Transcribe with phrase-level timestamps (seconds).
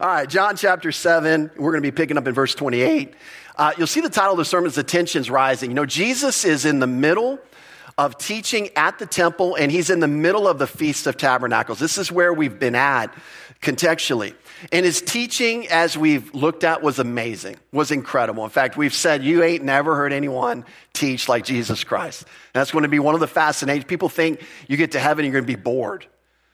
[0.00, 3.12] All right, John chapter 7, we're going to be picking up in verse 28.
[3.56, 5.70] Uh, you'll see the title of the sermon is The Tensions Rising.
[5.70, 7.38] You know, Jesus is in the middle
[7.98, 11.78] of teaching at the temple, and he's in the middle of the Feast of Tabernacles.
[11.78, 13.14] This is where we've been at
[13.60, 14.34] contextually.
[14.72, 18.44] And his teaching, as we've looked at, was amazing, was incredible.
[18.44, 20.64] In fact, we've said you ain't never heard anyone
[20.94, 22.24] teach like Jesus Christ.
[22.54, 23.82] That's going to be one of the fascinating.
[23.82, 26.06] People think you get to heaven, you're going to be bored.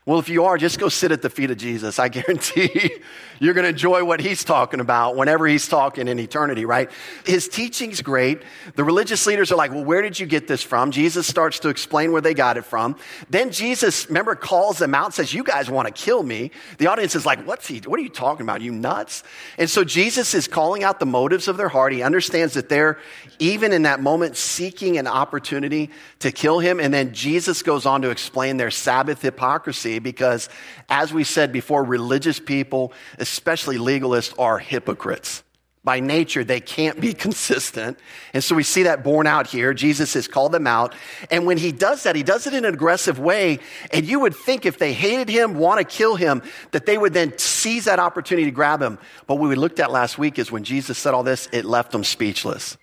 [0.09, 1.98] Well, if you are, just go sit at the feet of Jesus.
[1.98, 3.02] I guarantee
[3.41, 6.91] you're going to enjoy what he's talking about whenever he's talking in eternity, right?
[7.27, 8.41] His teaching's great.
[8.74, 10.92] The religious leaders are like, well, where did you get this from?
[10.92, 12.97] Jesus starts to explain where they got it from.
[13.28, 16.52] Then Jesus, remember, calls them out says, you guys want to kill me.
[16.78, 18.62] The audience is like, what's he, what are you talking about?
[18.62, 19.25] You nuts?
[19.59, 21.92] And so Jesus is calling out the motives of their heart.
[21.92, 22.98] He understands that they're,
[23.41, 26.80] even in that moment, seeking an opportunity to kill him.
[26.80, 30.48] And then Jesus goes on to explain their Sabbath hypocrisy because,
[30.88, 35.43] as we said before, religious people, especially legalists, are hypocrites.
[35.84, 37.98] By nature, they can't be consistent.
[38.34, 39.72] And so we see that borne out here.
[39.72, 40.95] Jesus has called them out.
[41.31, 43.61] And when he does that, he does it in an aggressive way.
[43.92, 47.15] And you would think if they hated him, want to kill him, that they would
[47.15, 48.98] then seize that opportunity to grab him.
[49.27, 51.92] But what we looked at last week is when Jesus said all this, it left
[51.92, 52.77] them speechless.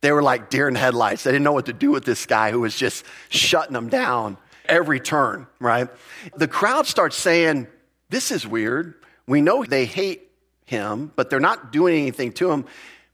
[0.00, 1.24] They were like deer in headlights.
[1.24, 4.38] They didn't know what to do with this guy who was just shutting them down
[4.68, 5.88] every turn, right?
[6.36, 7.66] The crowd starts saying,
[8.10, 8.94] This is weird.
[9.26, 10.30] We know they hate
[10.64, 12.64] him, but they're not doing anything to him.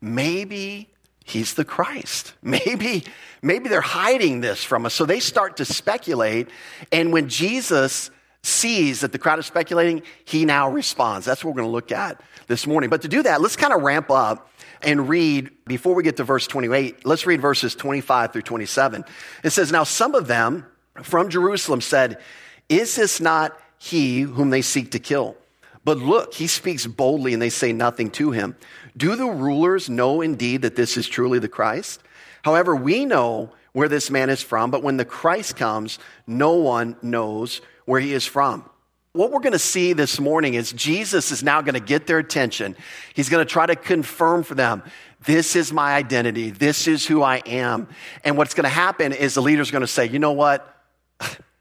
[0.00, 0.91] Maybe
[1.25, 2.34] he's the Christ.
[2.42, 3.05] Maybe,
[3.42, 4.94] maybe they're hiding this from us.
[4.94, 6.48] So they start to speculate.
[6.92, 8.10] And when Jesus
[8.42, 11.25] sees that the crowd is speculating, he now responds.
[11.25, 12.91] That's what we're going to look at this morning.
[12.91, 14.50] But to do that, let's kind of ramp up
[14.82, 19.05] and read, before we get to verse 28, let's read verses 25 through 27.
[19.42, 20.66] It says, Now some of them,
[21.03, 22.20] from Jerusalem said,
[22.69, 25.37] Is this not he whom they seek to kill?
[25.84, 28.56] But look, he speaks boldly and they say nothing to him.
[28.97, 32.00] Do the rulers know indeed that this is truly the Christ?
[32.42, 36.97] However, we know where this man is from, but when the Christ comes, no one
[37.03, 38.69] knows where he is from.
[39.12, 42.19] What we're going to see this morning is Jesus is now going to get their
[42.19, 42.77] attention.
[43.15, 44.83] He's going to try to confirm for them
[45.25, 46.50] this is my identity.
[46.50, 47.88] This is who I am.
[48.25, 50.73] And what's going to happen is the leader's going to say, you know what?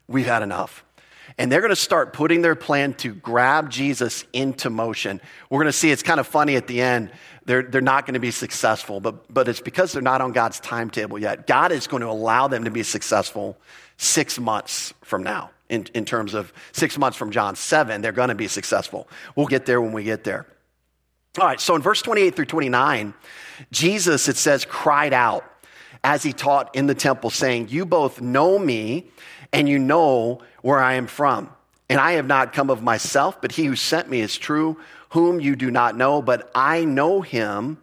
[0.07, 0.83] We've had enough.
[1.37, 5.19] And they're going to start putting their plan to grab Jesus into motion.
[5.49, 7.11] We're going to see it's kind of funny at the end.
[7.45, 10.59] They're, they're not going to be successful, but, but it's because they're not on God's
[10.59, 11.47] timetable yet.
[11.47, 13.57] God is going to allow them to be successful
[13.97, 18.01] six months from now, in, in terms of six months from John 7.
[18.01, 19.07] They're going to be successful.
[19.35, 20.45] We'll get there when we get there.
[21.39, 23.13] All right, so in verse 28 through 29,
[23.71, 25.43] Jesus, it says, cried out
[26.03, 29.07] as he taught in the temple, saying, You both know me
[29.53, 31.49] and you know where I am from.
[31.89, 34.77] And I have not come of myself, but he who sent me is true,
[35.09, 37.77] whom you do not know, but I know him,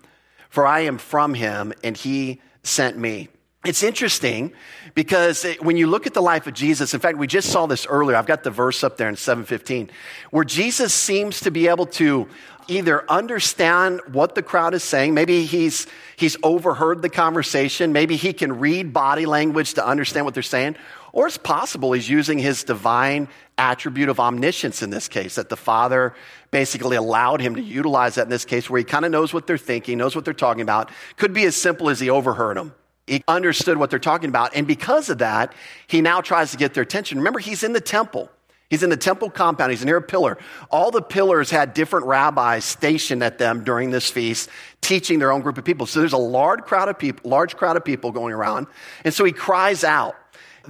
[0.49, 3.29] for I am from him, and he sent me.
[3.65, 4.53] It's interesting
[4.95, 7.87] because when you look at the life of Jesus, in fact, we just saw this
[7.87, 8.17] earlier.
[8.17, 9.91] I've got the verse up there in 715,
[10.31, 12.27] where Jesus seems to be able to
[12.69, 15.13] either understand what the crowd is saying.
[15.13, 15.87] Maybe he's,
[16.17, 17.93] he's overheard the conversation.
[17.93, 20.77] Maybe he can read body language to understand what they're saying.
[21.13, 23.29] Or it's possible he's using his divine
[23.59, 26.15] attribute of omniscience in this case, that the Father
[26.51, 29.47] basically allowed him to utilize that in this case, where he kind of knows what
[29.47, 30.91] they're thinking, knows what they're talking about.
[31.17, 32.75] Could be as simple as he overheard them.
[33.07, 34.55] He understood what they're talking about.
[34.55, 35.53] And because of that,
[35.89, 37.19] he now tries to get their attention.
[37.19, 38.31] Remember, he's in the temple.
[38.69, 39.73] He's in the temple compound.
[39.73, 40.39] He's near a pillar.
[40.71, 44.49] All the pillars had different rabbis stationed at them during this feast,
[44.81, 45.87] teaching their own group of people.
[45.87, 48.69] So there's a large crowd of people, large crowd of people going around.
[49.05, 50.15] And so he cries out.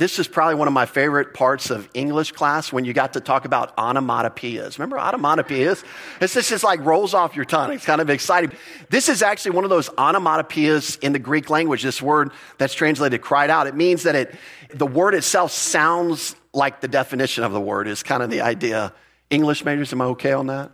[0.01, 3.21] This is probably one of my favorite parts of English class when you got to
[3.21, 4.79] talk about onomatopoeias.
[4.79, 5.85] Remember onomatopoeias?
[6.23, 7.75] It's just like rolls off your tongue.
[7.75, 8.53] It's kind of exciting.
[8.89, 13.21] This is actually one of those onomatopoeias in the Greek language, this word that's translated
[13.21, 13.67] cried out.
[13.67, 14.35] It means that it,
[14.73, 18.95] the word itself sounds like the definition of the word is kind of the idea.
[19.29, 20.71] English majors, am I okay on that?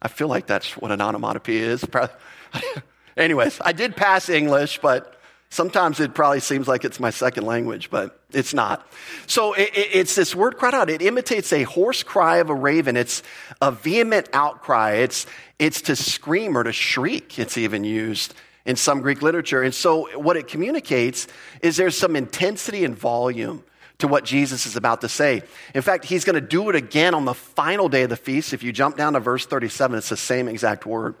[0.00, 1.84] I feel like that's what an onomatopoeia is.
[3.18, 5.19] Anyways, I did pass English, but
[5.52, 8.86] Sometimes it probably seems like it's my second language, but it's not.
[9.26, 10.88] So it, it, it's this word cried out.
[10.88, 12.96] It imitates a hoarse cry of a raven.
[12.96, 13.24] It's
[13.60, 14.92] a vehement outcry.
[14.92, 15.26] It's,
[15.58, 17.40] it's to scream or to shriek.
[17.40, 19.62] It's even used in some Greek literature.
[19.62, 21.26] And so what it communicates
[21.62, 23.64] is there's some intensity and volume
[23.98, 25.42] to what Jesus is about to say.
[25.74, 28.52] In fact, he's going to do it again on the final day of the feast.
[28.52, 31.16] If you jump down to verse 37, it's the same exact word.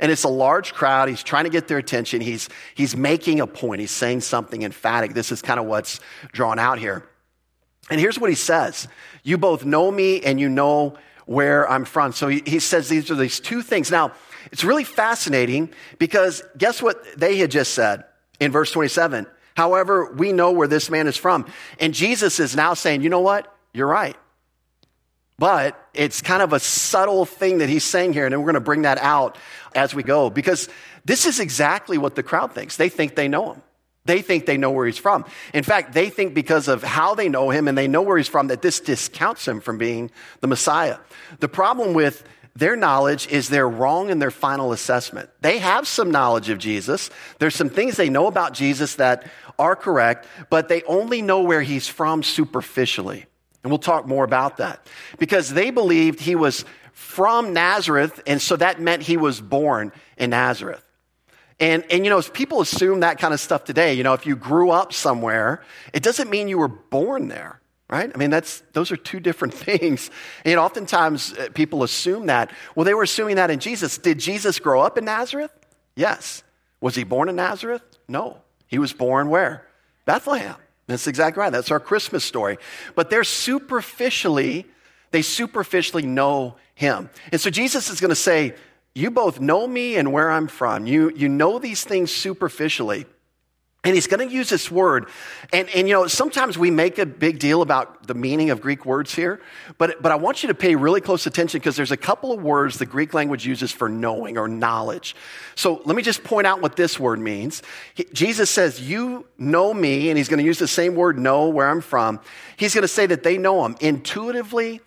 [0.00, 1.08] And it's a large crowd.
[1.08, 2.20] He's trying to get their attention.
[2.20, 3.80] He's, he's making a point.
[3.80, 5.14] He's saying something emphatic.
[5.14, 6.00] This is kind of what's
[6.32, 7.08] drawn out here.
[7.90, 8.88] And here's what he says
[9.22, 10.96] You both know me and you know
[11.26, 12.12] where I'm from.
[12.12, 13.90] So he, he says these are these two things.
[13.90, 14.12] Now,
[14.50, 18.04] it's really fascinating because guess what they had just said
[18.40, 19.26] in verse 27?
[19.56, 21.46] However, we know where this man is from.
[21.78, 23.54] And Jesus is now saying, you know what?
[23.72, 24.16] You're right.
[25.42, 28.60] But it's kind of a subtle thing that he's saying here, and we're going to
[28.60, 29.36] bring that out
[29.74, 30.68] as we go because
[31.04, 32.76] this is exactly what the crowd thinks.
[32.76, 33.62] They think they know him.
[34.04, 35.24] They think they know where he's from.
[35.52, 38.28] In fact, they think because of how they know him and they know where he's
[38.28, 40.12] from that this discounts him from being
[40.42, 40.98] the Messiah.
[41.40, 42.22] The problem with
[42.54, 45.28] their knowledge is they're wrong in their final assessment.
[45.40, 47.10] They have some knowledge of Jesus.
[47.40, 49.28] There's some things they know about Jesus that
[49.58, 53.26] are correct, but they only know where he's from superficially.
[53.62, 54.86] And we'll talk more about that.
[55.18, 60.30] Because they believed he was from Nazareth, and so that meant he was born in
[60.30, 60.84] Nazareth.
[61.60, 63.94] And, and you know, people assume that kind of stuff today.
[63.94, 65.62] You know, if you grew up somewhere,
[65.92, 68.10] it doesn't mean you were born there, right?
[68.12, 70.10] I mean, that's, those are two different things.
[70.44, 72.50] And oftentimes uh, people assume that.
[72.74, 73.98] Well, they were assuming that in Jesus.
[73.98, 75.52] Did Jesus grow up in Nazareth?
[75.94, 76.42] Yes.
[76.80, 77.82] Was he born in Nazareth?
[78.08, 78.38] No.
[78.66, 79.66] He was born where?
[80.04, 80.56] Bethlehem.
[80.86, 81.50] That's exactly right.
[81.50, 82.58] That's our Christmas story.
[82.94, 84.66] But they're superficially,
[85.10, 87.10] they superficially know him.
[87.30, 88.54] And so Jesus is going to say,
[88.94, 90.86] you both know me and where I'm from.
[90.86, 93.06] You, you know these things superficially.
[93.84, 95.08] And he's going to use this word.
[95.52, 98.86] And, and, you know, sometimes we make a big deal about the meaning of Greek
[98.86, 99.40] words here,
[99.76, 102.40] but, but I want you to pay really close attention because there's a couple of
[102.44, 105.16] words the Greek language uses for knowing or knowledge.
[105.56, 107.62] So let me just point out what this word means.
[107.94, 111.48] He, Jesus says, You know me, and he's going to use the same word, know,
[111.48, 112.20] where I'm from.
[112.56, 114.80] He's going to say that they know him intuitively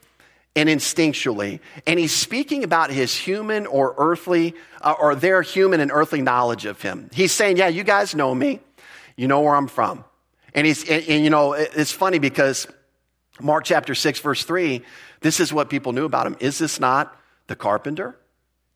[0.55, 1.59] and instinctually.
[1.85, 6.63] And he's speaking about his human or earthly, uh, or their human and earthly knowledge
[6.63, 7.09] of him.
[7.13, 8.61] He's saying, Yeah, you guys know me.
[9.15, 10.03] You know where I'm from.
[10.53, 12.67] And he's, and, and you know, it's funny because
[13.41, 14.81] Mark chapter 6, verse 3,
[15.21, 16.37] this is what people knew about him.
[16.39, 17.17] Is this not
[17.47, 18.17] the carpenter?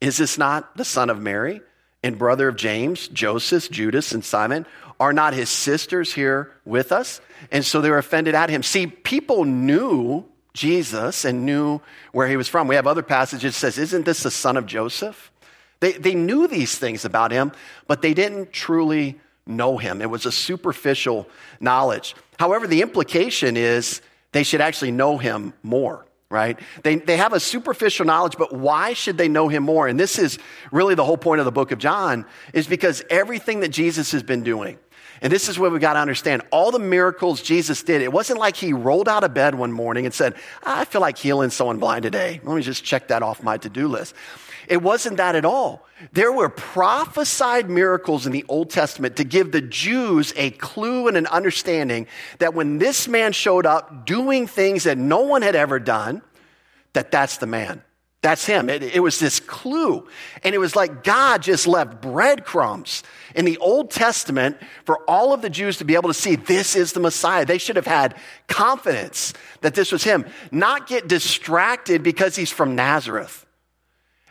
[0.02, 1.62] Is this not the son of Mary
[2.04, 4.66] and brother of James, Joseph, Judas, and Simon?
[5.00, 7.22] Are not his sisters here with us?
[7.52, 8.64] And so they were offended at him.
[8.64, 11.80] See, people knew Jesus and knew
[12.12, 12.68] where he was from.
[12.68, 15.32] We have other passages that says, Isn't this the son of Joseph?
[15.80, 17.54] They, they knew these things about him,
[17.88, 19.20] but they didn't truly
[19.50, 20.02] know him.
[20.02, 21.28] It was a superficial
[21.60, 22.16] knowledge.
[22.38, 24.02] However, the implication is
[24.32, 26.60] they should actually know him more, right?
[26.84, 29.88] They, they have a superficial knowledge, but why should they know him more?
[29.88, 30.38] And this is
[30.72, 34.24] really the whole point of the book of John, is because everything that Jesus has
[34.24, 34.78] been doing,
[35.22, 36.44] and this is what we got to understand.
[36.50, 40.06] All the miracles Jesus did, it wasn't like he rolled out of bed one morning
[40.06, 42.40] and said, I feel like healing someone blind today.
[42.44, 44.16] Let me just check that off my to do list.
[44.70, 45.86] It wasn't that at all.
[46.14, 51.18] There were prophesied miracles in the Old Testament to give the Jews a clue and
[51.18, 52.06] an understanding
[52.38, 56.22] that when this man showed up doing things that no one had ever done,
[56.94, 57.84] that that's the man.
[58.22, 58.70] That's him.
[58.70, 60.08] It, it, was this clue.
[60.44, 63.02] And it was like God just left breadcrumbs
[63.34, 66.76] in the Old Testament for all of the Jews to be able to see this
[66.76, 67.46] is the Messiah.
[67.46, 68.16] They should have had
[68.48, 73.46] confidence that this was him, not get distracted because he's from Nazareth.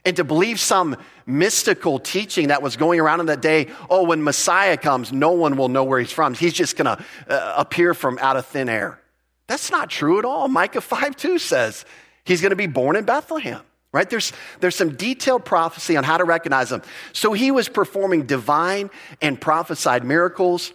[0.05, 0.97] And to believe some
[1.27, 5.57] mystical teaching that was going around in that day oh, when Messiah comes, no one
[5.57, 6.35] will know where he's from.
[6.35, 9.01] He's just going to uh, appear from out of thin air.
[9.49, 10.49] That's not true at all.
[10.49, 11.85] Micah 5 2 says
[12.25, 13.63] he's going to be born in Bethlehem
[13.93, 14.09] right?
[14.11, 16.83] There's, there's some detailed prophecy on how to recognize him.
[17.13, 18.91] So he was performing divine
[19.23, 20.73] and prophesied miracles.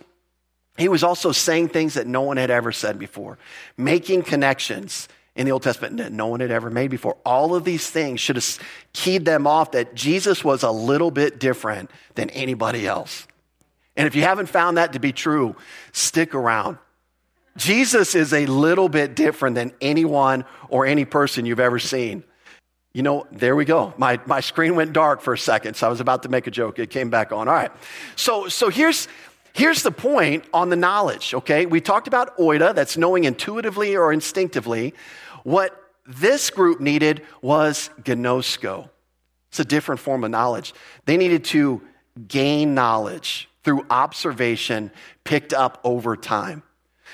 [0.77, 3.37] He was also saying things that no one had ever said before,
[3.77, 7.17] making connections in the Old Testament that no one had ever made before.
[7.25, 8.59] All of these things should have
[8.93, 13.27] keyed them off that Jesus was a little bit different than anybody else.
[13.95, 15.55] And if you haven't found that to be true,
[15.91, 16.77] stick around.
[17.57, 22.23] Jesus is a little bit different than anyone or any person you've ever seen.
[22.93, 23.93] You know, there we go.
[23.97, 26.51] My, my screen went dark for a second, so I was about to make a
[26.51, 26.77] joke.
[26.77, 27.47] It came back on.
[27.47, 27.71] All right.
[28.15, 29.07] So, so here's,
[29.53, 31.65] here's the point on the knowledge, okay?
[31.65, 34.93] We talked about oida, that's knowing intuitively or instinctively.
[35.43, 38.89] What this group needed was gnosko.
[39.49, 40.73] It's a different form of knowledge.
[41.05, 41.81] They needed to
[42.27, 44.91] gain knowledge through observation
[45.23, 46.63] picked up over time.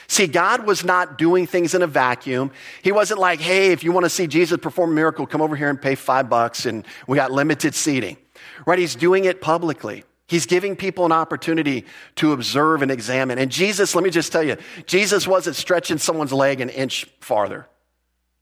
[0.07, 2.51] See, God was not doing things in a vacuum.
[2.81, 5.55] He wasn't like, hey, if you want to see Jesus perform a miracle, come over
[5.55, 8.17] here and pay five bucks and we got limited seating.
[8.65, 8.79] Right?
[8.79, 10.03] He's doing it publicly.
[10.29, 13.37] He's giving people an opportunity to observe and examine.
[13.39, 17.67] And Jesus, let me just tell you, Jesus wasn't stretching someone's leg an inch farther.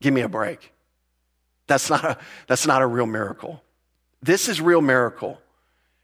[0.01, 0.73] Give me a break.
[1.65, 2.17] That's not a,
[2.47, 3.63] that's not a real miracle.
[4.21, 5.39] This is real miracle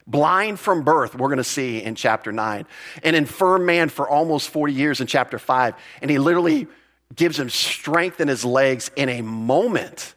[0.06, 2.66] blind from birth, we're going to see in chapter 9.
[3.02, 5.74] An infirm man for almost 40 years in chapter 5.
[6.02, 6.66] And he literally
[7.14, 10.14] gives him strength in his legs in a moment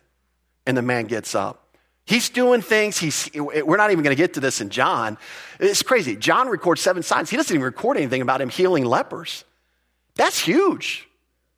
[0.66, 1.67] And the man gets up.
[2.08, 2.98] He's doing things.
[2.98, 5.18] He's, we're not even going to get to this in John.
[5.60, 6.16] It's crazy.
[6.16, 7.30] John records seven signs.
[7.30, 9.44] He doesn't even record anything about him healing lepers.
[10.16, 11.06] That's huge.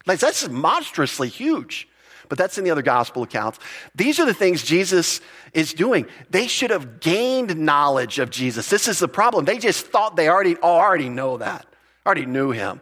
[0.07, 1.87] Like, that's monstrously huge.
[2.29, 3.59] But that's in the other gospel accounts.
[3.93, 5.21] These are the things Jesus
[5.53, 6.07] is doing.
[6.31, 8.71] They should have gained knowledge of Jesus.
[8.71, 9.45] This is the problem.
[9.45, 11.67] They just thought they already, oh, I already know that.
[12.05, 12.81] I already knew him.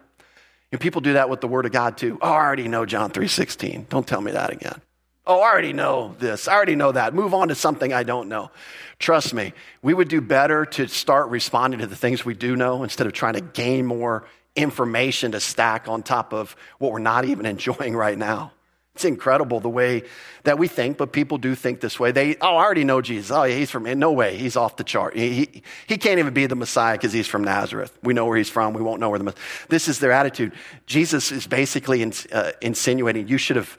[0.71, 2.17] And people do that with the word of God too.
[2.21, 3.89] Oh, I already know John 3.16.
[3.89, 4.81] Don't tell me that again.
[5.27, 6.47] Oh, I already know this.
[6.47, 7.13] I already know that.
[7.13, 8.49] Move on to something I don't know.
[8.97, 12.81] Trust me, we would do better to start responding to the things we do know
[12.83, 14.23] instead of trying to gain more
[14.55, 18.53] information to stack on top of what we're not even enjoying right now.
[18.95, 20.05] It's incredible the way
[20.43, 22.11] that we think, but people do think this way.
[22.11, 23.29] They, oh, I already know Jesus.
[23.29, 25.15] Oh, yeah, he's from, no way, he's off the chart.
[25.15, 27.95] He, he, he can't even be the Messiah because he's from Nazareth.
[28.01, 28.73] We know where he's from.
[28.73, 29.43] We won't know where the Messiah.
[29.69, 30.53] This is their attitude.
[30.87, 33.77] Jesus is basically in, uh, insinuating you should have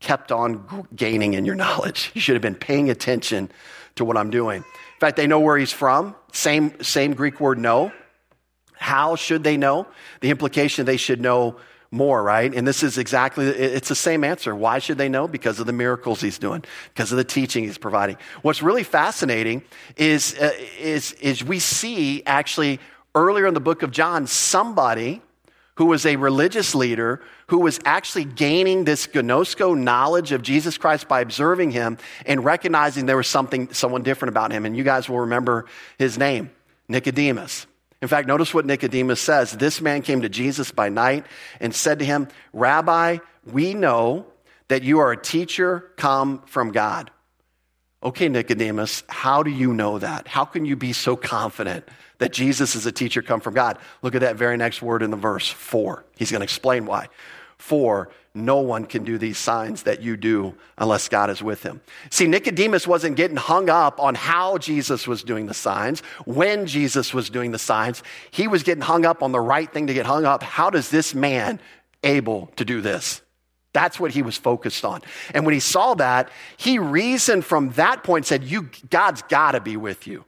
[0.00, 2.10] kept on gaining in your knowledge.
[2.14, 3.50] You should have been paying attention
[3.96, 4.58] to what I'm doing.
[4.58, 6.14] In fact, they know where he's from.
[6.32, 7.92] Same, same Greek word know.
[8.74, 9.86] How should they know?
[10.20, 11.56] The implication they should know
[11.90, 12.54] more, right?
[12.54, 14.54] And this is exactly, it's the same answer.
[14.54, 15.26] Why should they know?
[15.26, 16.64] Because of the miracles he's doing,
[16.94, 18.16] because of the teaching he's providing.
[18.42, 19.62] What's really fascinating
[19.96, 22.78] is, uh, is, is we see actually
[23.14, 25.20] earlier in the book of John somebody
[25.74, 31.08] who was a religious leader who was actually gaining this gnosko knowledge of Jesus Christ
[31.08, 34.64] by observing him and recognizing there was something, someone different about him.
[34.64, 35.66] And you guys will remember
[35.98, 36.52] his name,
[36.88, 37.66] Nicodemus.
[38.00, 39.50] In fact, notice what Nicodemus says.
[39.50, 41.26] This man came to Jesus by night
[41.58, 44.26] and said to him, Rabbi, we know
[44.68, 47.10] that you are a teacher come from God.
[48.00, 50.28] Okay, Nicodemus, how do you know that?
[50.28, 51.88] How can you be so confident
[52.18, 53.76] that Jesus is a teacher come from God?
[54.02, 56.04] Look at that very next word in the verse, for.
[56.16, 57.08] He's going to explain why.
[57.60, 61.80] For no one can do these signs that you do unless God is with him.
[62.08, 67.12] See, Nicodemus wasn't getting hung up on how Jesus was doing the signs, when Jesus
[67.12, 68.02] was doing the signs.
[68.30, 70.42] He was getting hung up on the right thing to get hung up.
[70.42, 71.60] How does this man
[72.02, 73.20] able to do this?
[73.72, 75.02] That's what he was focused on.
[75.34, 79.60] And when he saw that, he reasoned from that point, said, you, God's got to
[79.60, 80.24] be with you.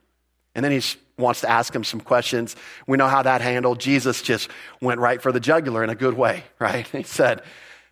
[0.54, 0.82] And then he
[1.18, 2.56] wants to ask him some questions.
[2.86, 3.80] We know how that handled.
[3.80, 4.48] Jesus just
[4.80, 6.86] went right for the jugular in a good way, right?
[6.88, 7.42] He said,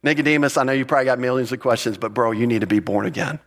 [0.02, 2.80] Nicodemus, I know you probably got millions of questions, but bro, you need to be
[2.80, 3.38] born again.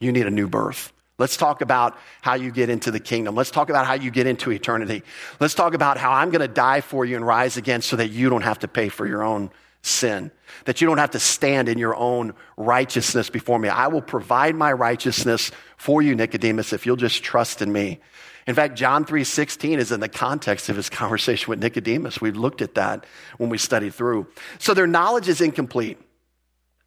[0.00, 0.92] You need a new birth.
[1.18, 3.34] Let's talk about how you get into the kingdom.
[3.34, 5.02] Let's talk about how you get into eternity.
[5.38, 8.08] Let's talk about how I'm going to die for you and rise again so that
[8.08, 9.50] you don't have to pay for your own
[9.82, 10.30] sin,
[10.64, 13.68] that you don't have to stand in your own righteousness before me.
[13.68, 18.00] I will provide my righteousness for you, Nicodemus, if you'll just trust in me.
[18.46, 22.20] In fact, John 3:16 is in the context of his conversation with Nicodemus.
[22.20, 23.04] We've looked at that
[23.38, 24.26] when we studied through.
[24.58, 25.98] So their knowledge is incomplete.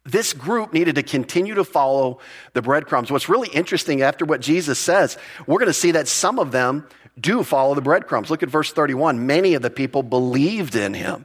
[0.04, 2.18] This group needed to continue to follow
[2.52, 3.10] the breadcrumbs.
[3.10, 6.86] What's really interesting after what Jesus says, we're going to see that some of them
[7.18, 8.28] do follow the breadcrumbs.
[8.28, 9.26] Look at verse 31.
[9.26, 11.24] Many of the people believed in him.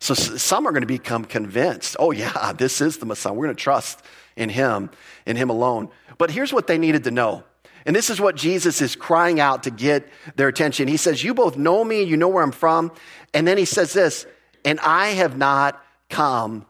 [0.00, 1.96] So some are going to become convinced.
[1.98, 3.32] Oh yeah, this is the Messiah.
[3.32, 4.02] We're going to trust
[4.36, 4.90] in him,
[5.26, 5.88] in him alone.
[6.18, 7.44] But here's what they needed to know.
[7.88, 10.88] And this is what Jesus is crying out to get their attention.
[10.88, 12.92] He says, You both know me, you know where I'm from.
[13.32, 14.26] And then he says this,
[14.62, 16.66] and I have not come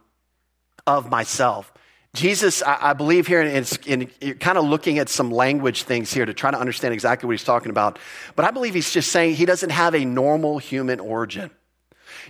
[0.87, 1.73] of myself.
[2.15, 6.33] Jesus, I, believe here, and in, kind of looking at some language things here to
[6.33, 7.99] try to understand exactly what he's talking about.
[8.37, 11.51] But I believe he's just saying he doesn't have a normal human origin.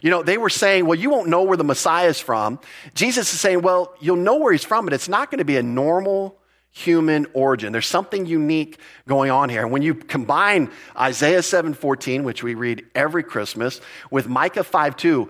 [0.00, 2.58] You know, they were saying, well, you won't know where the Messiah is from.
[2.94, 5.58] Jesus is saying, well, you'll know where he's from, but it's not going to be
[5.58, 6.37] a normal
[6.70, 7.72] human origin.
[7.72, 9.62] There's something unique going on here.
[9.62, 15.28] And when you combine Isaiah 7:14, which we read every Christmas, with Micah 5:2,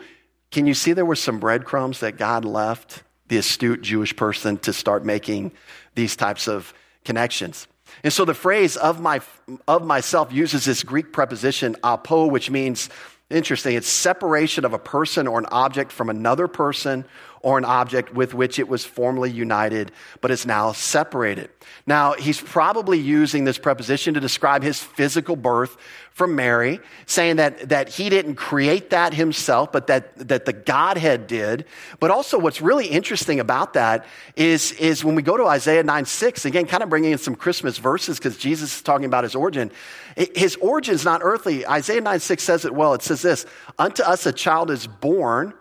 [0.51, 4.73] can you see there were some breadcrumbs that God left the astute Jewish person to
[4.73, 5.53] start making
[5.95, 7.67] these types of connections?
[8.05, 9.21] And so the phrase of my
[9.67, 12.91] of myself uses this Greek preposition apo, which means
[13.31, 17.05] interesting, it's separation of a person or an object from another person
[17.43, 21.51] or an object with which it was formerly united, but is now separated.
[21.87, 25.77] Now, he's probably using this preposition to describe his physical birth
[26.13, 31.29] from Mary, saying that, that he didn't create that himself, but that, that the Godhead
[31.29, 31.65] did.
[32.01, 34.05] But also, what's really interesting about that
[34.35, 37.37] is, is when we go to Isaiah 9 6, again, kind of bringing in some
[37.37, 39.71] Christmas verses because Jesus is talking about his origin.
[40.17, 41.65] His origin is not earthly.
[41.65, 42.95] Isaiah 9 6 says it well.
[42.95, 43.47] It says this
[43.79, 45.55] Unto us a child is born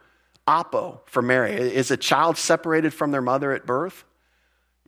[0.48, 1.54] apo for Mary.
[1.54, 4.06] Is a child separated from their mother at birth?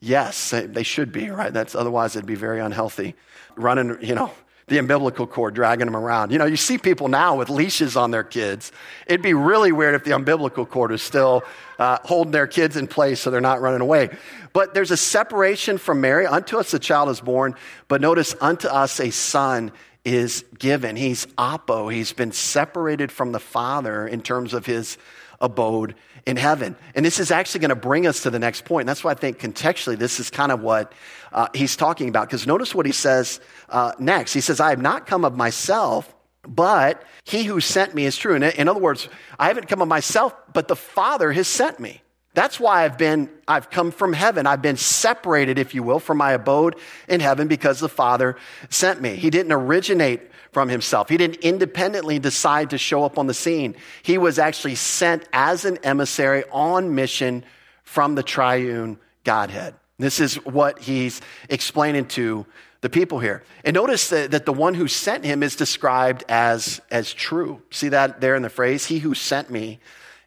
[0.00, 1.52] Yes, they should be, right?
[1.52, 3.14] That's otherwise it'd be very unhealthy.
[3.56, 4.32] Running, you know,
[4.70, 6.30] the umbilical cord dragging them around.
[6.30, 8.72] You know, you see people now with leashes on their kids.
[9.06, 11.42] It'd be really weird if the umbilical cord is still
[11.78, 14.16] uh, holding their kids in place so they're not running away.
[14.52, 16.24] But there's a separation from Mary.
[16.24, 17.56] Unto us a child is born,
[17.88, 19.72] but notice, unto us a son
[20.04, 20.96] is given.
[20.96, 21.88] He's apo.
[21.88, 24.96] He's been separated from the Father in terms of his
[25.40, 25.94] abode
[26.26, 26.76] in heaven.
[26.94, 28.82] And this is actually going to bring us to the next point.
[28.82, 30.92] And that's why I think contextually this is kind of what
[31.32, 32.28] uh, he's talking about.
[32.28, 34.32] Because notice what he says uh, next.
[34.32, 38.34] He says, I have not come of myself, but he who sent me is true.
[38.34, 42.02] In, in other words, I haven't come of myself, but the Father has sent me.
[42.32, 44.46] That's why I've been, I've come from heaven.
[44.46, 46.76] I've been separated, if you will, from my abode
[47.08, 48.36] in heaven because the Father
[48.68, 49.16] sent me.
[49.16, 51.08] He didn't originate from himself.
[51.08, 53.76] He didn't independently decide to show up on the scene.
[54.02, 57.44] He was actually sent as an emissary on mission
[57.84, 59.74] from the triune Godhead.
[59.98, 62.46] This is what he's explaining to
[62.80, 63.44] the people here.
[63.64, 67.62] And notice that, that the one who sent him is described as, as true.
[67.70, 68.86] See that there in the phrase?
[68.86, 69.78] He who sent me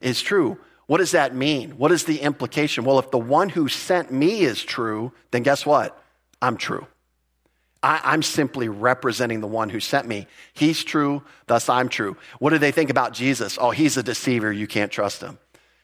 [0.02, 0.60] is true.
[0.86, 1.72] What does that mean?
[1.72, 2.84] What is the implication?
[2.84, 6.00] Well, if the one who sent me is true, then guess what?
[6.42, 6.86] I'm true.
[7.84, 10.26] I, am simply representing the one who sent me.
[10.54, 12.16] He's true, thus I'm true.
[12.40, 13.58] What do they think about Jesus?
[13.60, 14.52] Oh, he's a deceiver.
[14.52, 15.38] You can't trust him.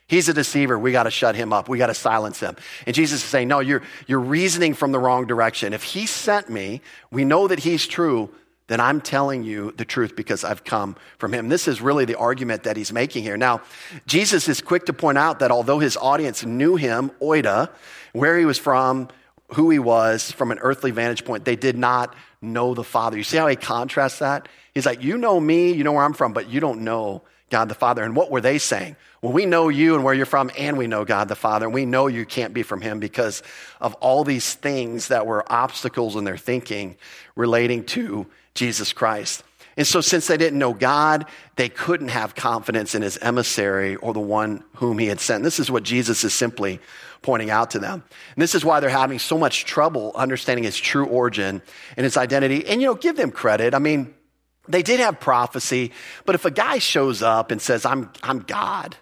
[0.07, 0.79] He's a deceiver.
[0.79, 1.69] We got to shut him up.
[1.69, 2.55] We got to silence him.
[2.87, 5.73] And Jesus is saying, no, you're, you're reasoning from the wrong direction.
[5.73, 8.31] If he sent me, we know that he's true,
[8.69, 11.49] then I'm telling you the truth because I've come from him.
[11.49, 13.37] This is really the argument that he's making here.
[13.37, 13.61] Now,
[14.07, 17.69] Jesus is quick to point out that although his audience knew him, oida,
[18.13, 19.09] where he was from,
[19.53, 21.45] who he was from an earthly vantage point.
[21.45, 23.17] They did not know the Father.
[23.17, 24.47] You see how he contrasts that?
[24.73, 27.69] He's like, You know me, you know where I'm from, but you don't know God
[27.69, 28.03] the Father.
[28.03, 28.95] And what were they saying?
[29.21, 31.73] Well, we know you and where you're from, and we know God the Father, and
[31.73, 33.43] we know you can't be from Him because
[33.81, 36.95] of all these things that were obstacles in their thinking
[37.35, 39.43] relating to Jesus Christ.
[39.75, 41.25] And so, since they didn't know God,
[41.55, 45.43] they couldn't have confidence in His emissary or the one whom He had sent.
[45.43, 46.79] This is what Jesus is simply
[47.21, 48.03] pointing out to them.
[48.35, 51.61] And this is why they're having so much trouble understanding his true origin
[51.97, 52.65] and his identity.
[52.67, 53.73] And, you know, give them credit.
[53.73, 54.13] I mean,
[54.67, 55.91] they did have prophecy,
[56.25, 58.95] but if a guy shows up and says, I'm, I'm God,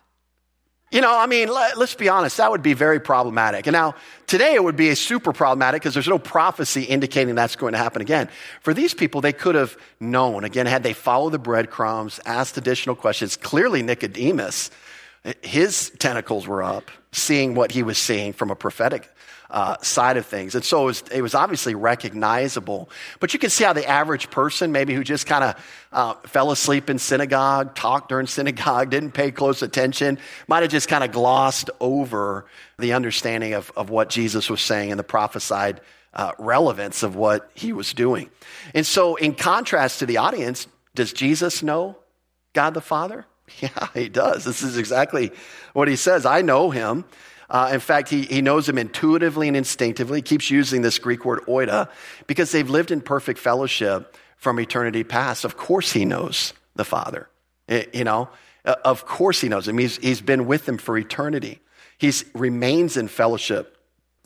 [0.89, 3.67] you know, I mean, let, us be honest, that would be very problematic.
[3.67, 7.58] And now, today it would be a super problematic because there's no prophecy indicating that's
[7.58, 8.30] going to happen again.
[8.62, 12.95] For these people, they could have known, again, had they followed the breadcrumbs, asked additional
[12.95, 13.36] questions.
[13.36, 14.71] Clearly, Nicodemus,
[15.41, 19.10] his tentacles were up seeing what he was seeing from a prophetic
[19.49, 20.56] uh, side of things.
[20.56, 22.89] And so it was, it was, obviously recognizable.
[23.19, 26.51] But you can see how the average person, maybe who just kind of uh, fell
[26.51, 31.12] asleep in synagogue, talked during synagogue, didn't pay close attention, might have just kind of
[31.12, 32.45] glossed over
[32.77, 35.82] the understanding of, of what Jesus was saying and the prophesied
[36.13, 38.30] uh, relevance of what he was doing.
[38.73, 41.97] And so, in contrast to the audience, does Jesus know
[42.53, 43.25] God the Father?
[43.62, 44.43] Yeah, he does.
[44.43, 45.31] This is exactly
[45.73, 46.25] what he says.
[46.25, 47.05] I know him.
[47.49, 50.17] Uh, in fact, he, he knows him intuitively and instinctively.
[50.19, 51.89] He keeps using this Greek word oida
[52.27, 55.45] because they've lived in perfect fellowship from eternity past.
[55.45, 57.29] Of course, he knows the Father.
[57.67, 58.29] It, you know,
[58.65, 59.77] uh, of course, he knows him.
[59.77, 61.62] He's, he's been with him for eternity.
[61.97, 63.77] He remains in fellowship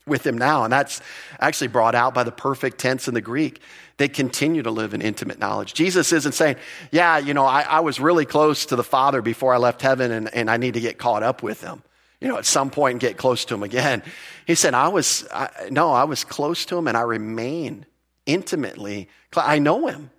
[0.07, 0.63] with him now.
[0.63, 1.01] And that's
[1.39, 3.61] actually brought out by the perfect tense in the Greek.
[4.01, 5.75] They continue to live in intimate knowledge.
[5.75, 6.55] Jesus isn't saying,
[6.89, 10.11] yeah, you know, I, I was really close to the Father before I left heaven
[10.11, 11.83] and, and I need to get caught up with him.
[12.19, 14.01] You know, at some point get close to him again.
[14.47, 17.85] He said, I was, I, no, I was close to him and I remain
[18.25, 19.07] intimately.
[19.35, 20.09] I know him.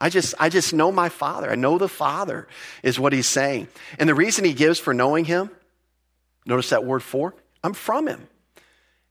[0.00, 1.50] I just, I just know my Father.
[1.50, 2.46] I know the Father
[2.84, 3.66] is what he's saying.
[3.98, 5.50] And the reason he gives for knowing him,
[6.46, 7.34] notice that word for,
[7.64, 8.28] I'm from him.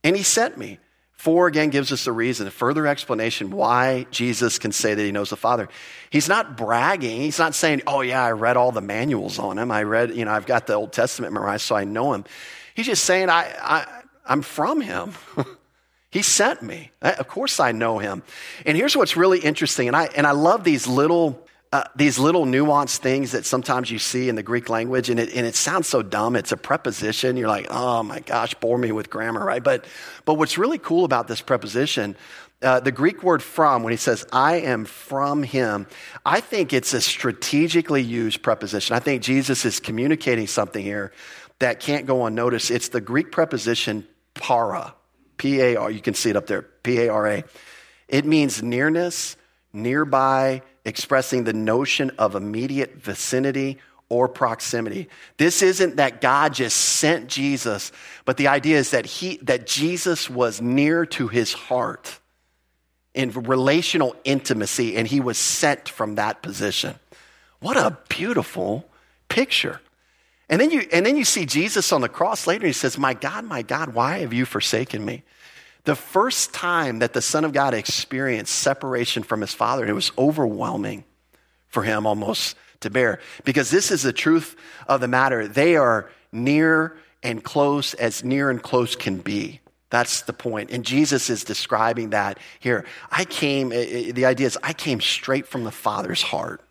[0.06, 0.80] And he sent me.
[1.15, 5.12] For again gives us a reason, a further explanation why Jesus can say that he
[5.12, 5.69] knows the Father.
[6.10, 7.21] He's not bragging.
[7.21, 9.71] He's not saying, oh, yeah, I read all the manuals on him.
[9.71, 12.25] I read, you know, I've got the Old Testament memorized, so I know him.
[12.75, 15.13] He's just saying, I, I, I'm from him.
[16.12, 16.91] he sent me.
[17.01, 18.21] Eh, of course I know him.
[18.65, 21.45] And here's what's really interesting, and I, and I love these little
[21.76, 25.34] uh, these little nuanced things that sometimes you see in the Greek language, and it,
[25.36, 26.38] and it sounds so dumb.
[26.38, 27.36] It's a preposition.
[27.36, 29.62] You're like, oh my gosh, bore me with grammar, right?
[29.62, 29.84] But,
[30.24, 32.16] but what's really cool about this preposition,
[32.62, 35.88] uh, the Greek word from, when he says, I am from him,
[36.26, 38.96] I think it's a strategically used preposition.
[38.96, 41.12] I think Jesus is communicating something here
[41.60, 42.72] that can't go unnoticed.
[42.72, 44.96] It's the Greek preposition para,
[45.36, 45.92] P A R.
[45.92, 47.44] You can see it up there, P A R A.
[48.08, 49.36] It means nearness,
[49.74, 55.10] nearby, expressing the notion of immediate vicinity or proximity.
[55.38, 57.91] This isn't that God just sent Jesus,
[58.24, 62.19] but the idea is that he that Jesus was near to his heart.
[63.15, 66.95] in relational intimacy, and he was sent from that position.
[67.62, 68.89] What a beautiful
[69.30, 69.80] picture.
[70.50, 72.98] And then you, and then you see Jesus on the cross later, and he says,
[72.98, 75.24] My God, my God, why have you forsaken me?
[75.86, 80.12] The first time that the Son of God experienced separation from his Father, it was
[80.17, 81.04] overwhelming
[81.67, 83.19] for him almost to bear.
[83.43, 84.56] Because this is the truth
[84.88, 85.48] of the matter.
[85.48, 89.62] They are near and close as near and close can be.
[89.91, 90.71] That's the point.
[90.71, 92.86] And Jesus is describing that here.
[93.12, 96.62] I came, eh, eh, the idea is, I came straight from the Father's heart.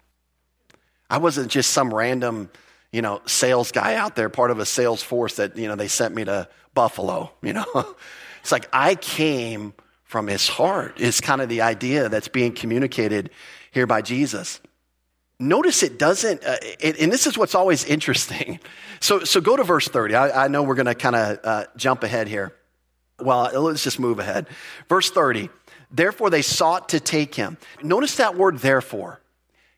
[1.09, 2.51] I wasn't just some random,
[2.93, 5.89] you know, sales guy out there, part of a sales force that, you know, they
[5.89, 7.65] sent me to Buffalo, you know.
[8.45, 13.31] it's like I came from his heart, is kind of the idea that's being communicated
[13.71, 14.61] here by Jesus.
[15.41, 18.61] Notice it doesn't, uh, it, and this is what's always interesting.
[19.01, 20.15] So, so go to verse 30.
[20.15, 22.55] I, I know we're going to kind of uh, jump ahead here.
[23.21, 24.47] Well, let's just move ahead.
[24.89, 25.51] Verse 30.
[25.91, 27.59] Therefore, they sought to take him.
[27.83, 29.21] Notice that word, therefore.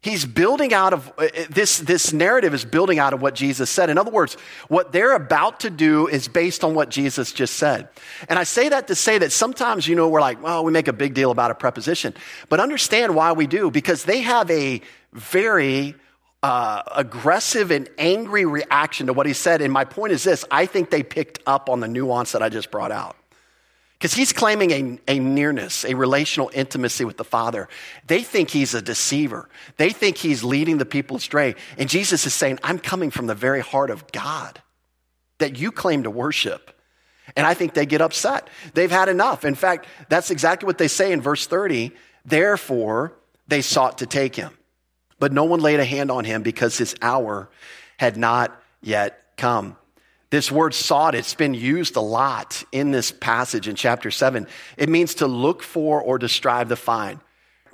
[0.07, 3.69] He's building out of uh, uh, this, this narrative is building out of what Jesus
[3.69, 3.91] said.
[3.91, 4.35] In other words,
[4.69, 7.89] what they're about to do is based on what Jesus just said.
[8.29, 10.87] And I say that to say that sometimes, you know, we're like, well, we make
[10.87, 12.15] a big deal about a preposition.
[12.49, 14.81] But understand why we do, because they have a
[15.13, 15.97] very
[16.41, 19.61] uh, aggressive and angry reaction to what he said.
[19.61, 22.49] And my point is this I think they picked up on the nuance that I
[22.49, 23.17] just brought out.
[23.99, 24.71] Because he's claiming
[25.09, 27.69] a, a nearness, a relational intimacy with the Father.
[28.07, 29.49] They think he's a deceiver.
[29.79, 31.55] They think he's leading the people astray.
[31.79, 34.61] And Jesus is saying, I'm coming from the very heart of God
[35.39, 36.73] that you claim to worship.
[37.35, 38.49] And I think they get upset.
[38.75, 39.45] They've had enough.
[39.45, 41.93] In fact, that's exactly what they say in verse 30.
[42.25, 43.15] Therefore,
[43.49, 44.57] they sought to take him.
[45.19, 47.49] But no one laid a hand on him because his hour
[47.99, 49.77] had not yet come.
[50.31, 54.47] This word sought, it's been used a lot in this passage in chapter 7.
[54.77, 57.21] It means to look for or to strive to find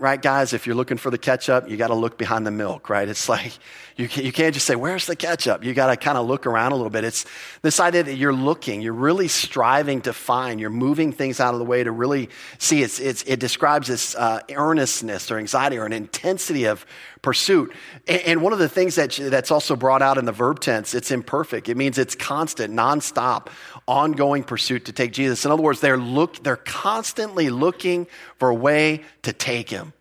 [0.02, 0.52] right, guys?
[0.52, 3.08] If you're looking for the ketchup, you got to look behind the milk, right?
[3.08, 3.52] It's like
[3.96, 5.64] you, can, you can't just say, Where's the ketchup?
[5.64, 7.04] You got to kind of look around a little bit.
[7.04, 7.24] It's
[7.62, 11.60] this idea that you're looking, you're really striving to find, you're moving things out of
[11.60, 12.82] the way to really see.
[12.82, 16.84] It's, it's, it describes this uh, earnestness or anxiety or an intensity of
[17.22, 17.72] pursuit.
[18.08, 20.94] And, and one of the things that, that's also brought out in the verb tense,
[20.94, 21.68] it's imperfect.
[21.68, 23.48] It means it's constant, nonstop,
[23.86, 25.44] ongoing pursuit to take Jesus.
[25.44, 28.06] In other words, they're, look, they're constantly looking
[28.38, 29.92] for a way to take him.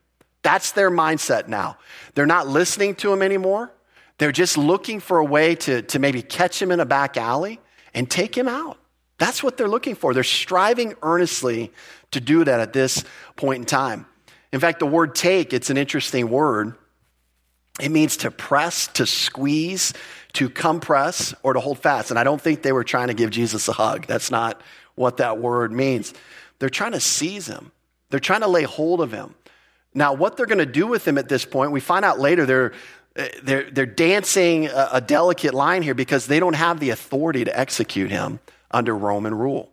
[0.44, 1.78] That's their mindset now.
[2.16, 3.72] They're not listening to him anymore.
[4.18, 7.60] They're just looking for a way to, to maybe catch him in a back alley
[7.94, 8.78] and take him out.
[9.18, 10.14] That's what they're looking for.
[10.14, 11.72] They're striving earnestly
[12.12, 13.04] to do that at this
[13.36, 14.06] point in time.
[14.52, 16.76] In fact, the word take, it's an interesting word.
[17.80, 19.94] It means to press, to squeeze,
[20.34, 22.10] to compress, or to hold fast.
[22.10, 24.08] And I don't think they were trying to give Jesus a hug.
[24.08, 24.62] That's not
[24.96, 26.14] what that word means.
[26.60, 27.72] They're trying to seize him,
[28.10, 29.36] they're trying to lay hold of him.
[29.94, 32.46] Now, what they're going to do with him at this point, we find out later
[32.46, 32.72] they're,
[33.44, 37.60] they're, they're dancing a, a delicate line here because they don't have the authority to
[37.60, 39.70] execute him under Roman rule.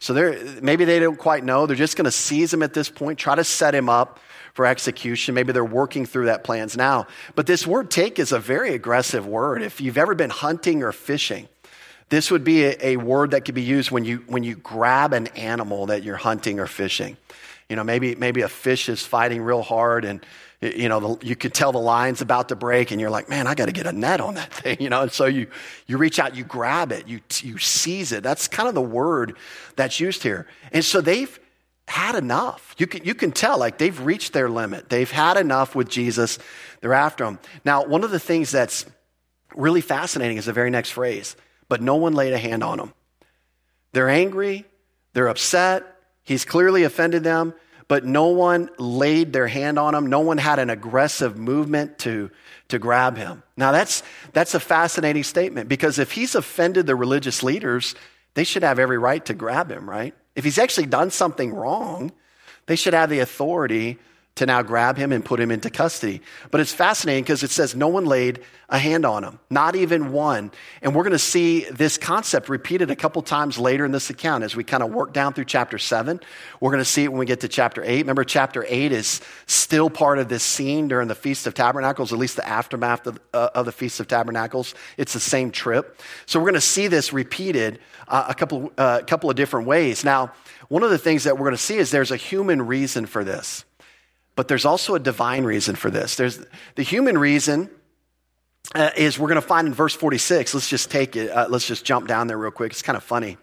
[0.00, 1.66] So they're, maybe they don't quite know.
[1.66, 4.18] They're just going to seize him at this point, try to set him up
[4.52, 5.34] for execution.
[5.34, 7.06] Maybe they're working through that plans now.
[7.34, 9.62] But this word take is a very aggressive word.
[9.62, 11.48] If you've ever been hunting or fishing,
[12.10, 15.14] this would be a, a word that could be used when you, when you grab
[15.14, 17.16] an animal that you're hunting or fishing.
[17.70, 20.24] You know, maybe, maybe a fish is fighting real hard and,
[20.60, 23.46] you know, the, you could tell the line's about to break and you're like, man,
[23.46, 25.02] I got to get a net on that thing, you know?
[25.02, 25.46] And so you,
[25.86, 28.22] you reach out, you grab it, you, you seize it.
[28.22, 29.38] That's kind of the word
[29.76, 30.46] that's used here.
[30.70, 31.40] And so they've,
[31.88, 32.74] had enough.
[32.78, 34.88] You can, you can tell, like, they've reached their limit.
[34.88, 36.38] They've had enough with Jesus.
[36.80, 37.38] They're after him.
[37.64, 38.86] Now, one of the things that's
[39.54, 41.36] really fascinating is the very next phrase,
[41.68, 42.94] but no one laid a hand on them.
[43.92, 44.64] They're angry,
[45.12, 45.84] they're upset,
[46.22, 47.52] he's clearly offended them,
[47.88, 50.06] but no one laid their hand on him.
[50.06, 52.30] No one had an aggressive movement to,
[52.68, 53.42] to grab him.
[53.54, 57.94] Now, that's, that's a fascinating statement because if he's offended the religious leaders,
[58.32, 60.14] they should have every right to grab him, right?
[60.34, 62.12] If he's actually done something wrong,
[62.66, 63.98] they should have the authority
[64.34, 66.22] to now grab him and put him into custody.
[66.50, 68.40] But it's fascinating because it says no one laid
[68.70, 70.50] a hand on him, not even one.
[70.80, 74.42] And we're going to see this concept repeated a couple times later in this account
[74.44, 76.18] as we kind of work down through chapter 7.
[76.60, 77.98] We're going to see it when we get to chapter 8.
[77.98, 82.18] Remember, chapter 8 is still part of this scene during the Feast of Tabernacles, at
[82.18, 84.74] least the aftermath of, uh, of the Feast of Tabernacles.
[84.96, 86.00] It's the same trip.
[86.24, 90.06] So we're going to see this repeated uh, a couple, uh, couple of different ways.
[90.06, 90.32] Now,
[90.68, 93.24] one of the things that we're going to see is there's a human reason for
[93.24, 93.66] this.
[94.34, 96.16] But there's also a divine reason for this.
[96.16, 97.70] There's the human reason
[98.74, 100.54] uh, is we're going to find in verse 46.
[100.54, 101.30] Let's just take it.
[101.30, 102.72] Uh, let's just jump down there real quick.
[102.72, 103.36] It's kind of funny.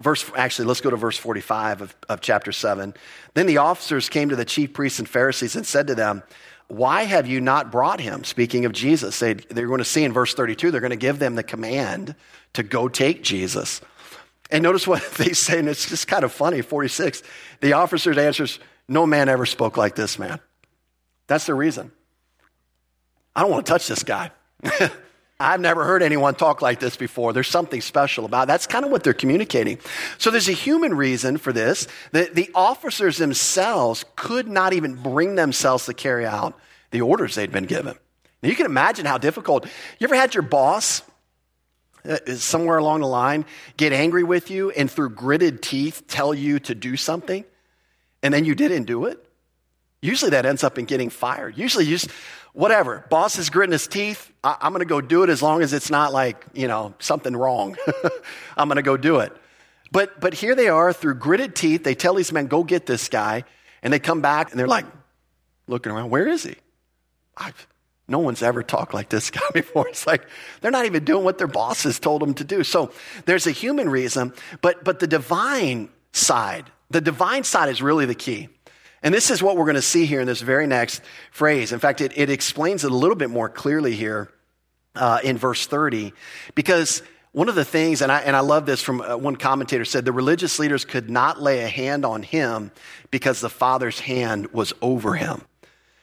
[0.00, 2.94] verse, actually, let's go to verse 45 of, of chapter 7.
[3.34, 6.22] Then the officers came to the chief priests and Pharisees and said to them,
[6.68, 8.22] Why have you not brought him?
[8.22, 11.18] Speaking of Jesus, they, they're going to see in verse 32, they're going to give
[11.18, 12.14] them the command
[12.52, 13.80] to go take Jesus.
[14.52, 17.22] And notice what they say, and it's just kind of funny 46.
[17.60, 18.60] The officers answers,
[18.90, 20.40] No man ever spoke like this man.
[21.28, 21.92] That's the reason.
[23.36, 24.32] I don't want to touch this guy.
[25.40, 27.32] I've never heard anyone talk like this before.
[27.32, 28.46] There's something special about it.
[28.48, 29.78] That's kind of what they're communicating.
[30.18, 31.86] So there's a human reason for this.
[32.10, 36.58] The, the officers themselves could not even bring themselves to carry out
[36.90, 37.96] the orders they'd been given.
[38.42, 39.66] Now you can imagine how difficult.
[40.00, 41.02] You ever had your boss
[42.04, 43.44] uh, somewhere along the line
[43.76, 47.44] get angry with you and through gritted teeth tell you to do something
[48.22, 49.24] and then you didn't do it?
[50.02, 51.58] Usually that ends up in getting fired.
[51.58, 52.10] Usually you just,
[52.52, 53.04] whatever.
[53.10, 54.32] Boss is gritting his teeth.
[54.42, 56.94] I, am going to go do it as long as it's not like, you know,
[56.98, 57.76] something wrong.
[58.56, 59.32] I'm going to go do it.
[59.92, 61.84] But, but here they are through gritted teeth.
[61.84, 63.44] They tell these men, go get this guy.
[63.82, 64.86] And they come back and they're like,
[65.66, 66.56] looking around, where is he?
[67.36, 67.66] I've,
[68.08, 69.88] no one's ever talked like this guy before.
[69.88, 70.26] It's like
[70.60, 72.64] they're not even doing what their bosses told them to do.
[72.64, 72.92] So
[73.24, 78.14] there's a human reason, but, but the divine side, the divine side is really the
[78.14, 78.48] key.
[79.02, 81.00] And this is what we're going to see here in this very next
[81.30, 81.72] phrase.
[81.72, 84.30] In fact, it, it explains it a little bit more clearly here
[84.94, 86.12] uh, in verse 30,
[86.54, 89.84] because one of the things, and I, and I love this from uh, one commentator
[89.84, 92.72] said, the religious leaders could not lay a hand on him
[93.10, 95.42] because the Father's hand was over him.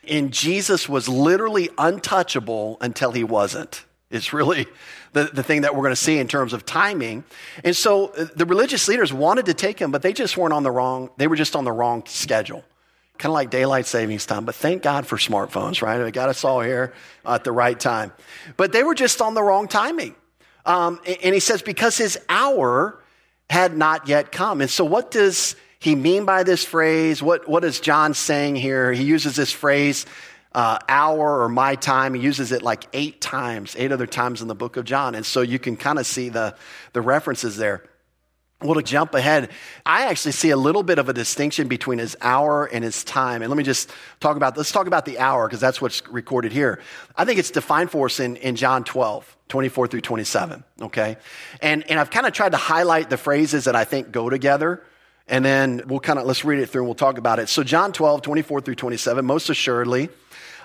[0.07, 3.83] And Jesus was literally untouchable until he wasn't.
[4.09, 4.67] It's really
[5.13, 7.23] the, the thing that we're going to see in terms of timing.
[7.63, 10.63] And so uh, the religious leaders wanted to take him, but they just weren't on
[10.63, 12.63] the wrong, they were just on the wrong schedule
[13.17, 14.45] kind of like daylight savings time.
[14.45, 15.99] But thank God for smartphones, right?
[15.99, 16.93] It got us all here
[17.25, 18.13] at the right time.
[18.57, 20.15] But they were just on the wrong timing.
[20.65, 23.01] Um, and he says, because his hour
[23.49, 24.61] had not yet come.
[24.61, 27.23] And so, what does he mean by this phrase?
[27.23, 28.91] What, what is John saying here?
[28.91, 30.05] He uses this phrase,
[30.57, 32.15] uh, hour or my time.
[32.15, 35.13] He uses it like eight times, eight other times in the book of John.
[35.13, 36.55] And so, you can kind of see the,
[36.93, 37.83] the references there.
[38.59, 39.51] Well, to jump ahead,
[39.85, 43.43] I actually see a little bit of a distinction between his hour and his time.
[43.43, 46.51] And let me just talk about, let's talk about the hour because that's what's recorded
[46.51, 46.79] here.
[47.15, 50.63] I think it's defined for us in, in John 12, 24 through 27.
[50.81, 51.17] Okay.
[51.61, 54.83] And, and I've kind of tried to highlight the phrases that I think go together.
[55.27, 57.49] And then we'll kind of, let's read it through and we'll talk about it.
[57.49, 60.09] So John 12, 24 through 27, most assuredly,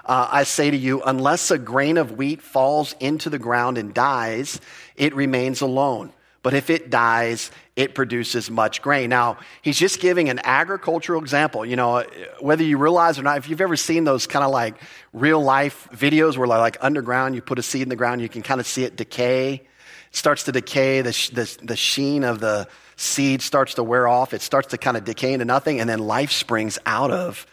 [0.04, 3.94] uh, I say to you, unless a grain of wheat falls into the ground and
[3.94, 4.60] dies,
[4.96, 6.12] it remains alone.
[6.42, 9.10] But if it dies, it produces much grain.
[9.10, 11.64] Now, he's just giving an agricultural example.
[11.64, 12.04] You know,
[12.40, 14.74] whether you realize or not, if you've ever seen those kind of like
[15.12, 18.42] real life videos where like underground, you put a seed in the ground, you can
[18.42, 19.54] kind of see it decay.
[19.54, 19.62] It
[20.10, 24.42] starts to decay, the, the, the sheen of the seed starts to wear off, it
[24.42, 27.46] starts to kind of decay into nothing, and then life springs out of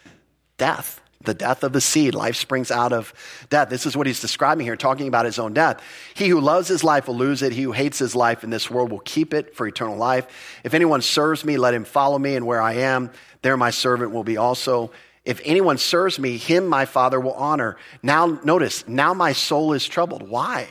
[0.58, 2.14] death the death of the seed.
[2.14, 3.12] Life springs out of
[3.50, 3.68] death.
[3.68, 5.82] This is what he's describing here, talking about his own death.
[6.14, 7.52] He who loves his life will lose it.
[7.52, 10.60] He who hates his life in this world will keep it for eternal life.
[10.64, 13.10] If anyone serves me, let him follow me, and where I am,
[13.42, 14.90] there my servant will be also.
[15.24, 17.76] If anyone serves me, him my Father will honor.
[18.02, 20.26] Now, notice, now my soul is troubled.
[20.28, 20.68] Why?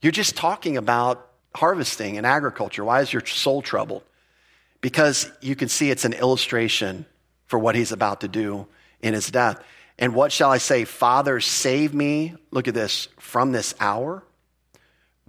[0.00, 2.84] You're just talking about harvesting and agriculture.
[2.84, 4.02] Why is your soul troubled?
[4.80, 7.04] Because you can see it's an illustration
[7.46, 8.66] for what he's about to do
[9.06, 9.62] in his death.
[9.98, 10.84] And what shall I say?
[10.84, 14.22] Father, save me, look at this, from this hour,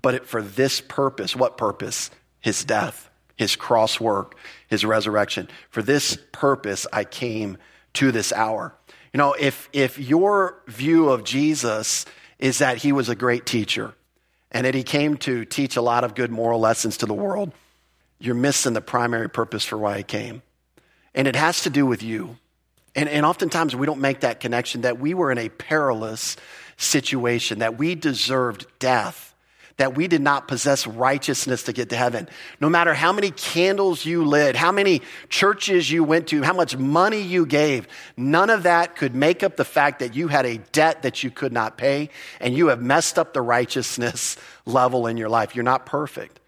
[0.01, 1.35] but for this purpose.
[1.35, 2.11] What purpose?
[2.41, 4.35] His death, his cross work,
[4.67, 5.47] his resurrection.
[5.69, 7.57] For this purpose, I came
[7.93, 8.75] to this hour.
[9.13, 12.05] You know, if, if your view of Jesus
[12.39, 13.93] is that he was a great teacher
[14.51, 17.53] and that he came to teach a lot of good moral lessons to the world,
[18.19, 20.41] you're missing the primary purpose for why he came.
[21.15, 22.37] And it has to do with you.
[22.97, 26.35] And, and oftentimes we don't make that connection that we were in a perilous
[26.77, 29.35] situation, that we deserved death,
[29.77, 32.27] that we did not possess righteousness to get to heaven.
[32.59, 36.75] No matter how many candles you lit, how many churches you went to, how much
[36.75, 40.57] money you gave, none of that could make up the fact that you had a
[40.57, 45.17] debt that you could not pay and you have messed up the righteousness level in
[45.17, 45.55] your life.
[45.55, 46.39] You're not perfect.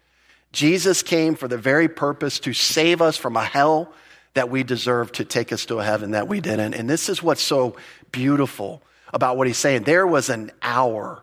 [0.50, 3.92] Jesus came for the very purpose to save us from a hell
[4.34, 6.74] that we deserve to take us to a heaven that we didn't.
[6.74, 7.76] And this is what's so
[8.12, 9.82] beautiful about what he's saying.
[9.82, 11.22] There was an hour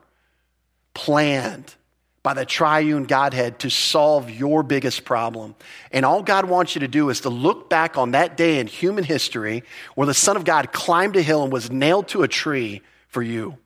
[0.94, 1.76] planned
[2.24, 5.56] by the triune Godhead to solve your biggest problem.
[5.92, 8.68] And all God wants you to do is to look back on that day in
[8.68, 9.64] human history
[9.96, 13.22] where the Son of God climbed a hill and was nailed to a tree for
[13.22, 13.58] you.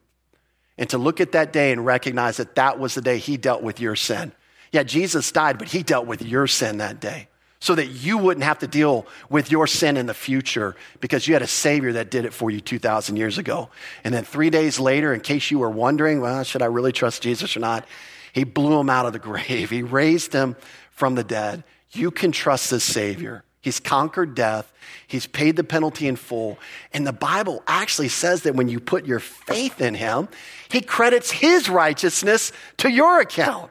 [0.78, 3.62] And to look at that day and recognize that that was the day he dealt
[3.62, 4.32] with your sin.
[4.70, 7.28] Yeah, Jesus died, but he dealt with your sin that day.
[7.62, 11.34] So that you wouldn't have to deal with your sin in the future because you
[11.34, 13.70] had a Savior that did it for you 2,000 years ago.
[14.02, 17.22] And then three days later, in case you were wondering, well, should I really trust
[17.22, 17.86] Jesus or not?
[18.32, 19.70] He blew him out of the grave.
[19.70, 20.56] He raised him
[20.90, 21.62] from the dead.
[21.92, 23.44] You can trust this Savior.
[23.60, 24.72] He's conquered death.
[25.06, 26.58] He's paid the penalty in full.
[26.92, 30.26] And the Bible actually says that when you put your faith in him,
[30.68, 33.70] he credits his righteousness to your account.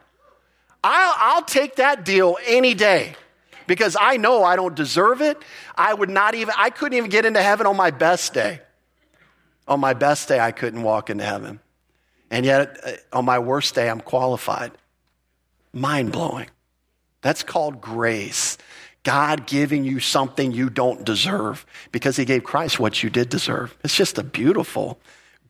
[0.81, 3.17] I'll, I'll take that deal any day
[3.71, 5.41] because I know I don't deserve it.
[5.75, 8.59] I would not even, I couldn't even get into heaven on my best day.
[9.65, 11.61] On my best day, I couldn't walk into heaven.
[12.29, 14.73] And yet, uh, on my worst day, I'm qualified.
[15.71, 16.49] Mind blowing.
[17.21, 18.57] That's called grace.
[19.03, 23.73] God giving you something you don't deserve because He gave Christ what you did deserve.
[23.85, 24.99] It's just a beautiful,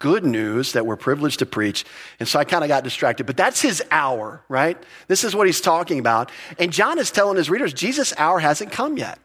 [0.02, 1.86] good news that we're privileged to preach.
[2.20, 4.78] And so I kind of got distracted, but that's his hour, right?
[5.08, 6.32] This is what he's talking about.
[6.60, 9.20] And John is telling his readers, Jesus' hour hasn't come yet.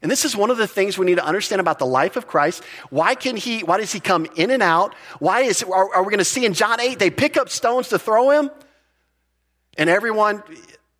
[0.00, 2.26] And this is one of the things we need to understand about the life of
[2.26, 2.64] Christ.
[2.88, 4.94] Why can he, why does he come in and out?
[5.18, 7.88] Why is, are, are we going to see in John 8, they pick up stones
[7.88, 8.50] to throw him?
[9.76, 10.42] And everyone,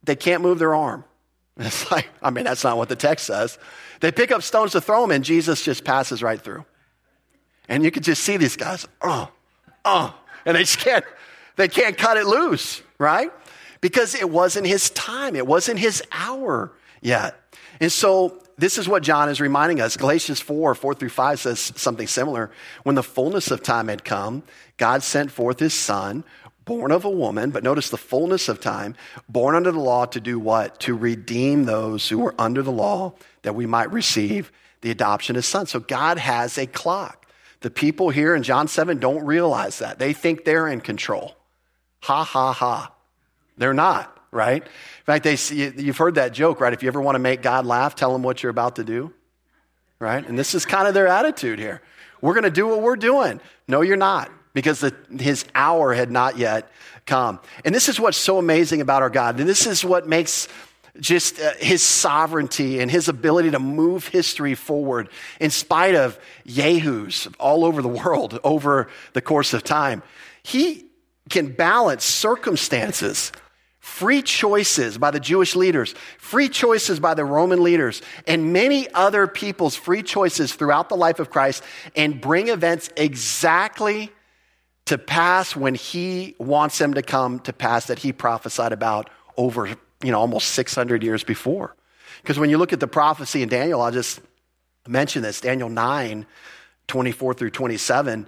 [0.02, 1.04] they can't move their arm.
[1.62, 3.58] It's like, I mean, that's not what the text says.
[4.00, 6.64] They pick up stones to throw him, and Jesus just passes right through.
[7.70, 9.30] And you could just see these guys, oh,
[9.84, 11.04] oh, and they just can't,
[11.54, 13.32] they can't cut it loose, right?
[13.80, 15.36] Because it wasn't his time.
[15.36, 17.36] It wasn't his hour yet.
[17.80, 19.96] And so this is what John is reminding us.
[19.96, 22.50] Galatians 4, 4 through 5 says something similar.
[22.82, 24.42] When the fullness of time had come,
[24.76, 26.24] God sent forth his son,
[26.64, 28.96] born of a woman, but notice the fullness of time,
[29.28, 30.80] born under the law to do what?
[30.80, 35.46] To redeem those who were under the law that we might receive the adoption as
[35.46, 35.70] sons.
[35.70, 37.19] So God has a clock.
[37.60, 39.98] The people here in John 7 don't realize that.
[39.98, 41.36] They think they're in control.
[42.02, 42.94] Ha, ha, ha.
[43.58, 44.62] They're not, right?
[44.62, 46.72] In fact, they, you've heard that joke, right?
[46.72, 49.12] If you ever want to make God laugh, tell him what you're about to do,
[49.98, 50.26] right?
[50.26, 51.82] And this is kind of their attitude here.
[52.22, 53.40] We're going to do what we're doing.
[53.68, 56.70] No, you're not, because the, his hour had not yet
[57.04, 57.40] come.
[57.64, 59.38] And this is what's so amazing about our God.
[59.38, 60.48] And this is what makes
[61.00, 65.08] just uh, his sovereignty and his ability to move history forward
[65.40, 70.02] in spite of yahoos all over the world over the course of time.
[70.42, 70.86] He
[71.28, 73.32] can balance circumstances,
[73.78, 79.26] free choices by the Jewish leaders, free choices by the Roman leaders, and many other
[79.26, 81.62] people's free choices throughout the life of Christ
[81.96, 84.10] and bring events exactly
[84.86, 89.68] to pass when he wants them to come to pass that he prophesied about over
[90.02, 91.74] you know, almost 600 years before.
[92.22, 94.20] Because when you look at the prophecy in Daniel, I'll just
[94.86, 96.26] mention this Daniel 9,
[96.86, 98.26] 24 through 27,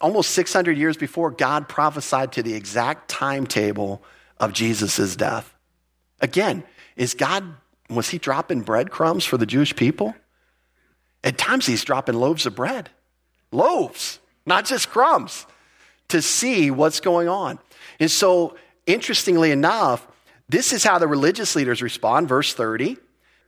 [0.00, 4.02] almost 600 years before, God prophesied to the exact timetable
[4.38, 5.54] of Jesus' death.
[6.20, 6.64] Again,
[6.96, 7.44] is God,
[7.88, 10.14] was he dropping breadcrumbs for the Jewish people?
[11.24, 12.90] At times, he's dropping loaves of bread.
[13.52, 15.46] Loaves, not just crumbs,
[16.08, 17.60] to see what's going on.
[18.00, 20.06] And so, interestingly enough,
[20.52, 22.28] this is how the religious leaders respond.
[22.28, 22.98] Verse 30.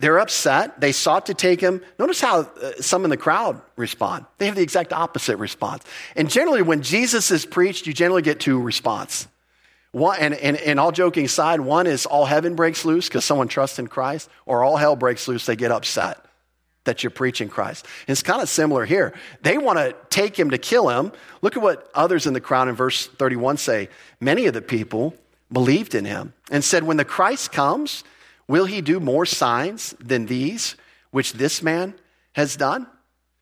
[0.00, 0.80] They're upset.
[0.80, 1.82] They sought to take him.
[1.98, 4.24] Notice how uh, some in the crowd respond.
[4.38, 5.84] They have the exact opposite response.
[6.16, 9.28] And generally, when Jesus is preached, you generally get two responses.
[9.92, 13.46] One, and, and, and all joking aside, one is all heaven breaks loose because someone
[13.46, 16.24] trusts in Christ, or all hell breaks loose, they get upset
[16.84, 17.86] that you're preaching Christ.
[18.08, 19.14] And it's kind of similar here.
[19.42, 21.12] They want to take him to kill him.
[21.42, 23.88] Look at what others in the crowd in verse 31 say.
[24.20, 25.14] Many of the people
[25.54, 28.04] believed in him and said, When the Christ comes,
[28.46, 30.76] will he do more signs than these
[31.10, 31.94] which this man
[32.32, 32.86] has done?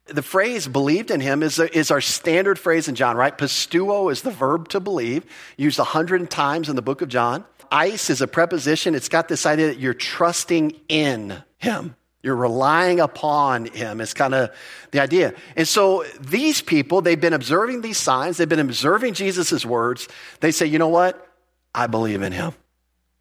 [0.07, 3.37] The phrase believed in him is, is our standard phrase in John, right?
[3.37, 5.25] Pisteuo is the verb to believe,
[5.57, 7.45] used a hundred times in the book of John.
[7.71, 8.95] Eis is a preposition.
[8.95, 11.97] It's got this idea that you're trusting in him.
[12.23, 14.01] You're relying upon him.
[14.01, 14.51] It's kind of
[14.91, 15.35] the idea.
[15.57, 18.37] And so these people, they've been observing these signs.
[18.37, 20.09] They've been observing Jesus' words.
[20.41, 21.32] They say, you know what?
[21.75, 22.53] I believe in him.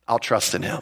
[0.07, 0.81] I'll trust in him.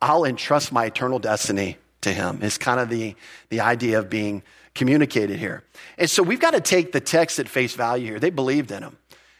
[0.00, 2.42] I'll entrust my eternal destiny to him.
[2.42, 3.14] Is kind of the,
[3.48, 4.42] the idea of being
[4.74, 5.64] communicated here.
[5.98, 8.18] And so we've got to take the text at face value here.
[8.18, 8.96] They believed in him.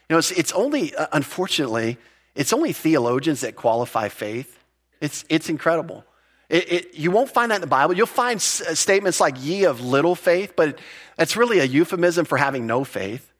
[0.09, 1.98] You know, it's, it's only, uh, unfortunately,
[2.35, 4.59] it's only theologians that qualify faith.
[5.00, 6.05] It's, it's incredible.
[6.49, 7.95] It, it, you won't find that in the Bible.
[7.97, 10.78] You'll find s- uh, statements like ye of little faith, but
[11.16, 13.32] that's really a euphemism for having no faith.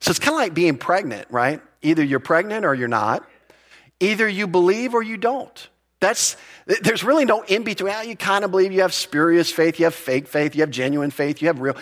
[0.00, 1.60] So it's kind of like being pregnant, right?
[1.82, 3.26] Either you're pregnant or you're not.
[4.00, 5.68] Either you believe or you don't.
[6.00, 6.36] That's,
[6.66, 7.92] there's really no in between.
[8.08, 11.10] You kind of believe you have spurious faith, you have fake faith, you have genuine
[11.10, 11.76] faith, you have real.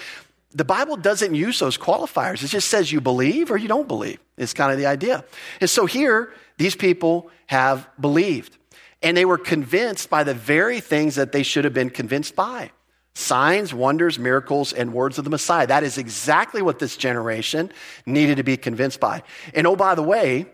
[0.52, 2.42] The Bible doesn't use those qualifiers.
[2.42, 4.18] It just says you believe or you don't believe.
[4.36, 5.24] It's kind of the idea.
[5.60, 8.56] And so here, these people have believed.
[9.02, 12.72] And they were convinced by the very things that they should have been convinced by
[13.14, 15.66] signs, wonders, miracles, and words of the Messiah.
[15.66, 17.72] That is exactly what this generation
[18.06, 19.24] needed to be convinced by.
[19.54, 20.46] And oh, by the way,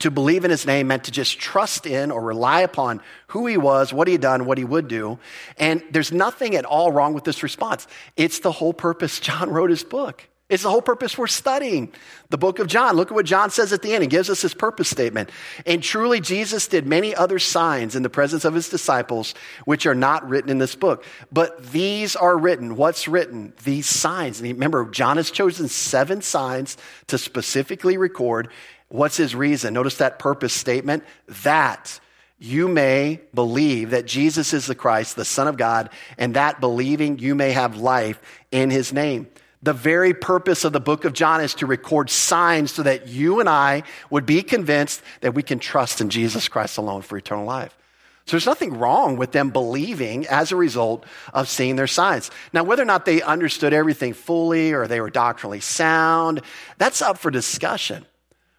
[0.00, 3.56] to believe in his name meant to just trust in or rely upon who he
[3.56, 5.18] was, what he had done, what he would do.
[5.56, 7.86] And there's nothing at all wrong with this response.
[8.16, 10.28] It's the whole purpose John wrote his book.
[10.48, 11.92] It's the whole purpose we're studying
[12.30, 12.96] the book of John.
[12.96, 14.02] Look at what John says at the end.
[14.02, 15.30] He gives us his purpose statement.
[15.66, 19.34] And truly, Jesus did many other signs in the presence of his disciples,
[19.66, 21.04] which are not written in this book.
[21.30, 22.76] But these are written.
[22.76, 23.52] What's written?
[23.64, 24.40] These signs.
[24.40, 26.78] And remember, John has chosen seven signs
[27.08, 28.48] to specifically record.
[28.88, 29.74] What's his reason?
[29.74, 31.04] Notice that purpose statement
[31.42, 32.00] that
[32.38, 37.18] you may believe that Jesus is the Christ, the Son of God, and that believing
[37.18, 38.20] you may have life
[38.50, 39.28] in his name.
[39.60, 43.40] The very purpose of the book of John is to record signs so that you
[43.40, 47.44] and I would be convinced that we can trust in Jesus Christ alone for eternal
[47.44, 47.76] life.
[48.24, 52.30] So there's nothing wrong with them believing as a result of seeing their signs.
[52.52, 56.42] Now, whether or not they understood everything fully or they were doctrinally sound,
[56.76, 58.06] that's up for discussion.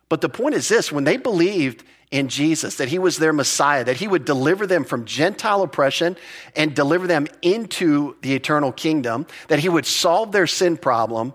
[0.09, 3.83] But the point is this when they believed in Jesus, that he was their Messiah,
[3.83, 6.17] that he would deliver them from Gentile oppression
[6.55, 11.33] and deliver them into the eternal kingdom, that he would solve their sin problem.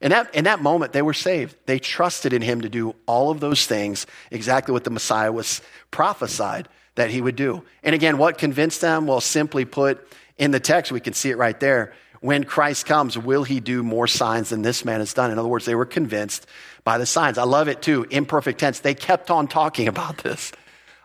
[0.00, 1.56] In that, in that moment, they were saved.
[1.66, 5.62] They trusted in him to do all of those things, exactly what the Messiah was
[5.90, 7.64] prophesied that he would do.
[7.82, 9.06] And again, what convinced them?
[9.06, 10.06] Well, simply put,
[10.38, 11.92] in the text, we can see it right there.
[12.20, 15.30] When Christ comes, will he do more signs than this man has done?
[15.30, 16.46] In other words, they were convinced
[16.84, 17.38] by the signs.
[17.38, 18.80] I love it too, imperfect tense.
[18.80, 20.52] They kept on talking about this.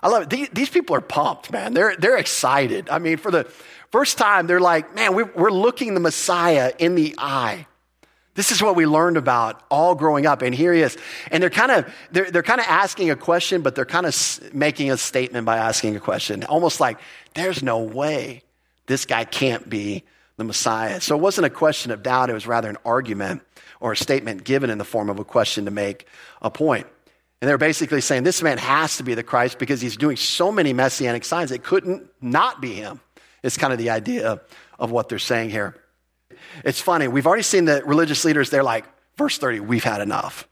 [0.02, 0.30] I love it.
[0.30, 1.74] These, these people are pumped, man.
[1.74, 2.90] They're, they're excited.
[2.90, 3.46] I mean, for the
[3.92, 7.66] first time, they're like, man, we're, we're looking the Messiah in the eye.
[8.36, 10.42] This is what we learned about all growing up.
[10.42, 10.98] And here he is.
[11.32, 14.54] And they're kind of, they're, they're kind of asking a question, but they're kind of
[14.54, 16.46] making a statement by asking a question.
[16.46, 17.00] Almost like,
[17.34, 18.44] there's no way
[18.86, 20.04] this guy can't be
[20.38, 21.02] the Messiah.
[21.02, 22.30] So it wasn't a question of doubt.
[22.30, 23.42] It was rather an argument
[23.80, 26.08] or a statement given in the form of a question to make
[26.42, 26.88] a point.
[27.42, 30.52] And they're basically saying this man has to be the Christ because he's doing so
[30.52, 31.52] many messianic signs.
[31.52, 33.00] It couldn't not be him.
[33.44, 34.42] It's kind of the idea
[34.78, 35.76] of what they're saying here.
[36.66, 37.08] It's funny.
[37.08, 38.86] We've already seen the religious leaders, they're like,
[39.18, 40.48] verse 30, we've had enough.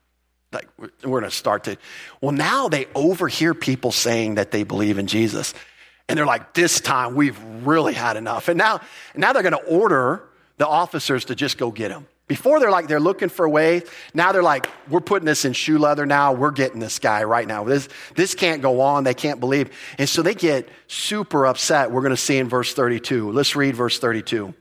[0.53, 1.77] Like, we're going to start to.
[2.21, 5.53] Well, now they overhear people saying that they believe in Jesus.
[6.07, 8.47] And they're like, this time we've really had enough.
[8.47, 8.79] And now,
[9.13, 10.23] now they're going to order
[10.57, 12.07] the officers to just go get him.
[12.27, 13.83] Before they're like, they're looking for a way.
[14.13, 16.33] Now they're like, we're putting this in shoe leather now.
[16.33, 17.63] We're getting this guy right now.
[17.63, 19.05] This, this can't go on.
[19.05, 19.69] They can't believe.
[19.97, 21.89] And so they get super upset.
[21.89, 23.31] We're going to see in verse 32.
[23.31, 24.53] Let's read verse 32.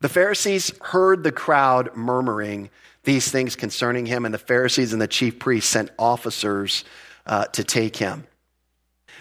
[0.00, 2.68] The Pharisees heard the crowd murmuring
[3.04, 6.84] these things concerning him, and the Pharisees and the chief priests sent officers
[7.26, 8.26] uh, to take him.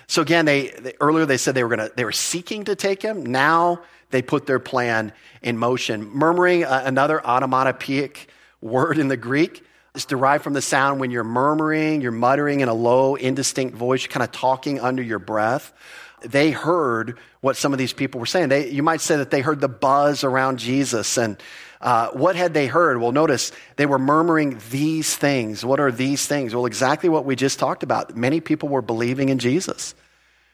[0.08, 2.76] So again, they, they earlier they said they were going to they were seeking to
[2.76, 3.26] take him.
[3.26, 3.82] Now
[4.14, 5.11] they put their plan
[5.41, 6.07] in motion.
[6.09, 8.30] Murmuring, uh, another onomatopoeic
[8.61, 12.70] word in the Greek, is derived from the sound when you're murmuring, you're muttering in
[12.70, 15.74] a low, indistinct voice, kind of talking under your breath.
[16.22, 18.49] They heard what some of these people were saying.
[18.49, 21.18] They, you might say that they heard the buzz around Jesus.
[21.18, 21.38] And
[21.82, 23.01] uh, what had they heard?
[23.01, 25.66] Well, notice they were murmuring these things.
[25.66, 26.55] What are these things?
[26.55, 28.16] Well, exactly what we just talked about.
[28.16, 29.95] Many people were believing in Jesus.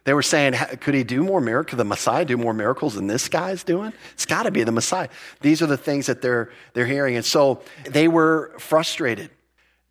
[0.10, 1.70] They were saying, could he do more miracles?
[1.70, 3.94] Could the Messiah do more miracles than this guy's doing?
[4.14, 5.08] It's got to be the Messiah.
[5.42, 7.16] These are the things that they're, they're hearing.
[7.16, 9.30] And so they were frustrated.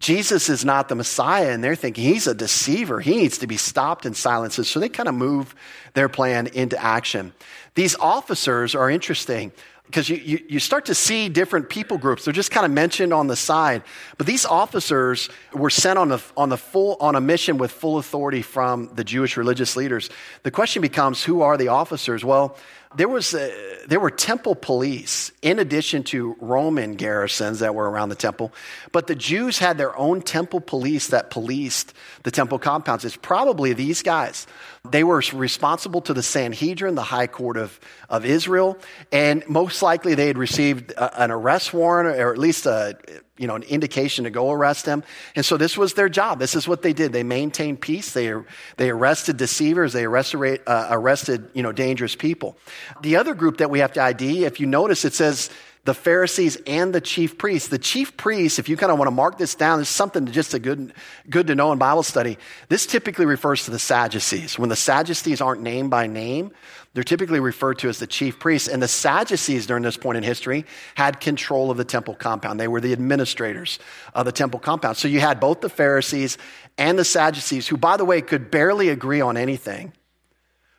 [0.01, 2.99] Jesus is not the Messiah, and they're thinking he's a deceiver.
[2.99, 4.65] He needs to be stopped and silenced.
[4.65, 5.55] So they kind of move
[5.95, 7.33] their plan into action.
[7.77, 9.53] These officers are interesting
[9.89, 12.25] because you, you, you, start to see different people groups.
[12.25, 13.83] They're just kind of mentioned on the side.
[14.19, 17.97] But these officers were sent on, the, on, the full, on a mission with full
[17.97, 20.11] authority from the Jewish religious leaders.
[20.43, 22.23] The question becomes who are the officers?
[22.23, 22.55] Well,
[22.97, 23.53] there, was a,
[23.87, 28.53] there were temple police in addition to Roman garrisons that were around the temple,
[28.93, 33.05] but the Jews had their own temple police that policed the temple compounds.
[33.05, 34.47] It's probably these guys.
[34.91, 37.79] They were responsible to the Sanhedrin, the high court of,
[38.09, 38.79] of Israel,
[39.13, 42.97] and most likely they had received a, an arrest warrant or at least a,
[43.39, 45.03] you know, an indication to go arrest him.
[45.35, 46.39] And so this was their job.
[46.39, 47.13] This is what they did.
[47.13, 48.13] They maintained peace.
[48.13, 48.33] They,
[48.77, 49.93] they arrested deceivers.
[49.93, 52.59] They arrested, uh, arrested, you know, dangerous people.
[53.03, 55.51] The other group that we have to ID, if you notice, it says
[55.89, 57.69] the Pharisees and the chief priests.
[57.69, 60.53] The chief priests, if you kind of want to mark this down, is something just
[60.53, 60.93] a good,
[61.31, 62.37] good to know in Bible study.
[62.69, 64.59] This typically refers to the Sadducees.
[64.59, 66.51] When the Sadducees aren't named by name,
[66.93, 68.69] they're typically referred to as the chief priests.
[68.69, 72.61] And the Sadducees during this point in history had control of the temple compound.
[72.61, 73.79] They were the administrators
[74.15, 74.99] of the temple compound.
[74.99, 76.37] So you had both the Pharisees
[76.77, 79.95] and the Sadducees, who, by the way, could barely agree on anything.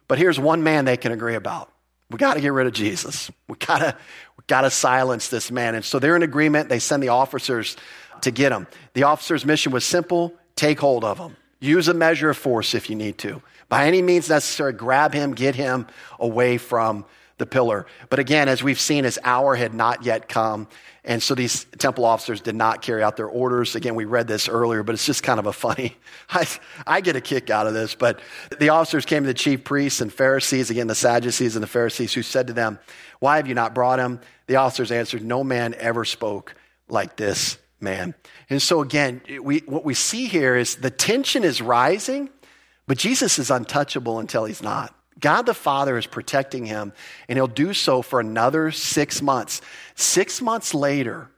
[0.07, 1.71] But here's one man they can agree about.
[2.09, 3.29] We got to get rid of Jesus.
[3.47, 3.95] We got to
[4.49, 5.75] got to silence this man.
[5.75, 6.67] And so they're in agreement.
[6.67, 7.77] They send the officers
[8.21, 8.67] to get him.
[8.93, 11.37] The officer's mission was simple: take hold of him.
[11.61, 13.41] Use a measure of force if you need to.
[13.69, 15.87] By any means necessary, grab him, get him
[16.19, 17.05] away from
[17.39, 17.87] the pillar.
[18.09, 20.67] But again, as we've seen, his hour had not yet come.
[21.03, 23.75] And so these temple officers did not carry out their orders.
[23.75, 25.97] Again, we read this earlier, but it's just kind of a funny,
[26.29, 26.47] I,
[26.85, 27.95] I get a kick out of this.
[27.95, 28.19] But
[28.59, 32.13] the officers came to the chief priests and Pharisees, again, the Sadducees and the Pharisees,
[32.13, 32.77] who said to them,
[33.19, 34.19] Why have you not brought him?
[34.47, 36.53] The officers answered, No man ever spoke
[36.89, 38.13] like this man.
[38.49, 42.29] And so again, we, what we see here is the tension is rising,
[42.87, 44.93] but Jesus is untouchable until he's not.
[45.19, 46.93] God the Father is protecting him,
[47.27, 49.61] and he'll do so for another six months.
[49.95, 51.29] Six months later,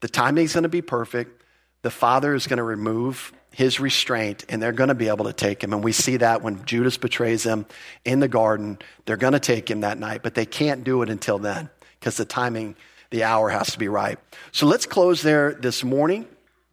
[0.00, 1.42] the timing's going to be perfect.
[1.82, 5.32] The Father is going to remove his restraint, and they're going to be able to
[5.32, 5.72] take him.
[5.72, 7.66] And we see that when Judas betrays him
[8.04, 11.10] in the garden, they're going to take him that night, but they can't do it
[11.10, 11.68] until then
[11.98, 12.76] because the timing,
[13.10, 14.18] the hour has to be right.
[14.52, 16.26] So let's close there this morning.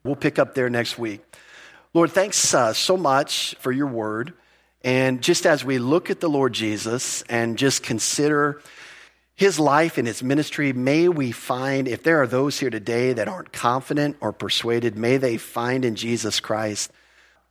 [0.04, 1.22] We'll pick up there next week.
[1.94, 4.34] Lord, thanks uh, so much for your word.
[4.88, 8.62] And just as we look at the Lord Jesus and just consider
[9.36, 13.28] his life and his ministry, may we find, if there are those here today that
[13.28, 16.90] aren't confident or persuaded, may they find in Jesus Christ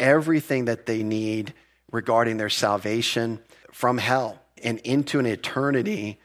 [0.00, 1.52] everything that they need
[1.92, 3.38] regarding their salvation
[3.70, 6.18] from hell and into an eternity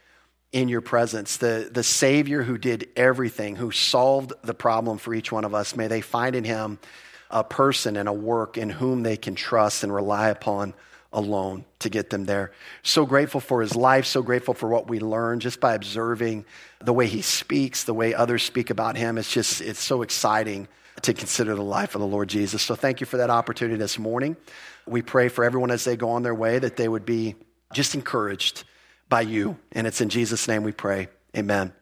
[0.54, 1.36] in your presence.
[1.36, 5.76] The, the Savior who did everything, who solved the problem for each one of us,
[5.76, 6.80] may they find in him
[7.30, 10.74] a person and a work in whom they can trust and rely upon
[11.14, 12.52] alone to get them there.
[12.84, 16.46] So grateful for his life, so grateful for what we learn just by observing
[16.80, 19.18] the way he speaks, the way others speak about him.
[19.18, 20.68] It's just, it's so exciting
[21.02, 22.62] to consider the life of the Lord Jesus.
[22.62, 24.38] So thank you for that opportunity this morning.
[24.86, 27.36] We pray for everyone as they go on their way that they would be
[27.74, 28.64] just encouraged
[29.10, 29.58] by you.
[29.72, 31.10] And it's in Jesus' name we pray.
[31.36, 31.74] Amen.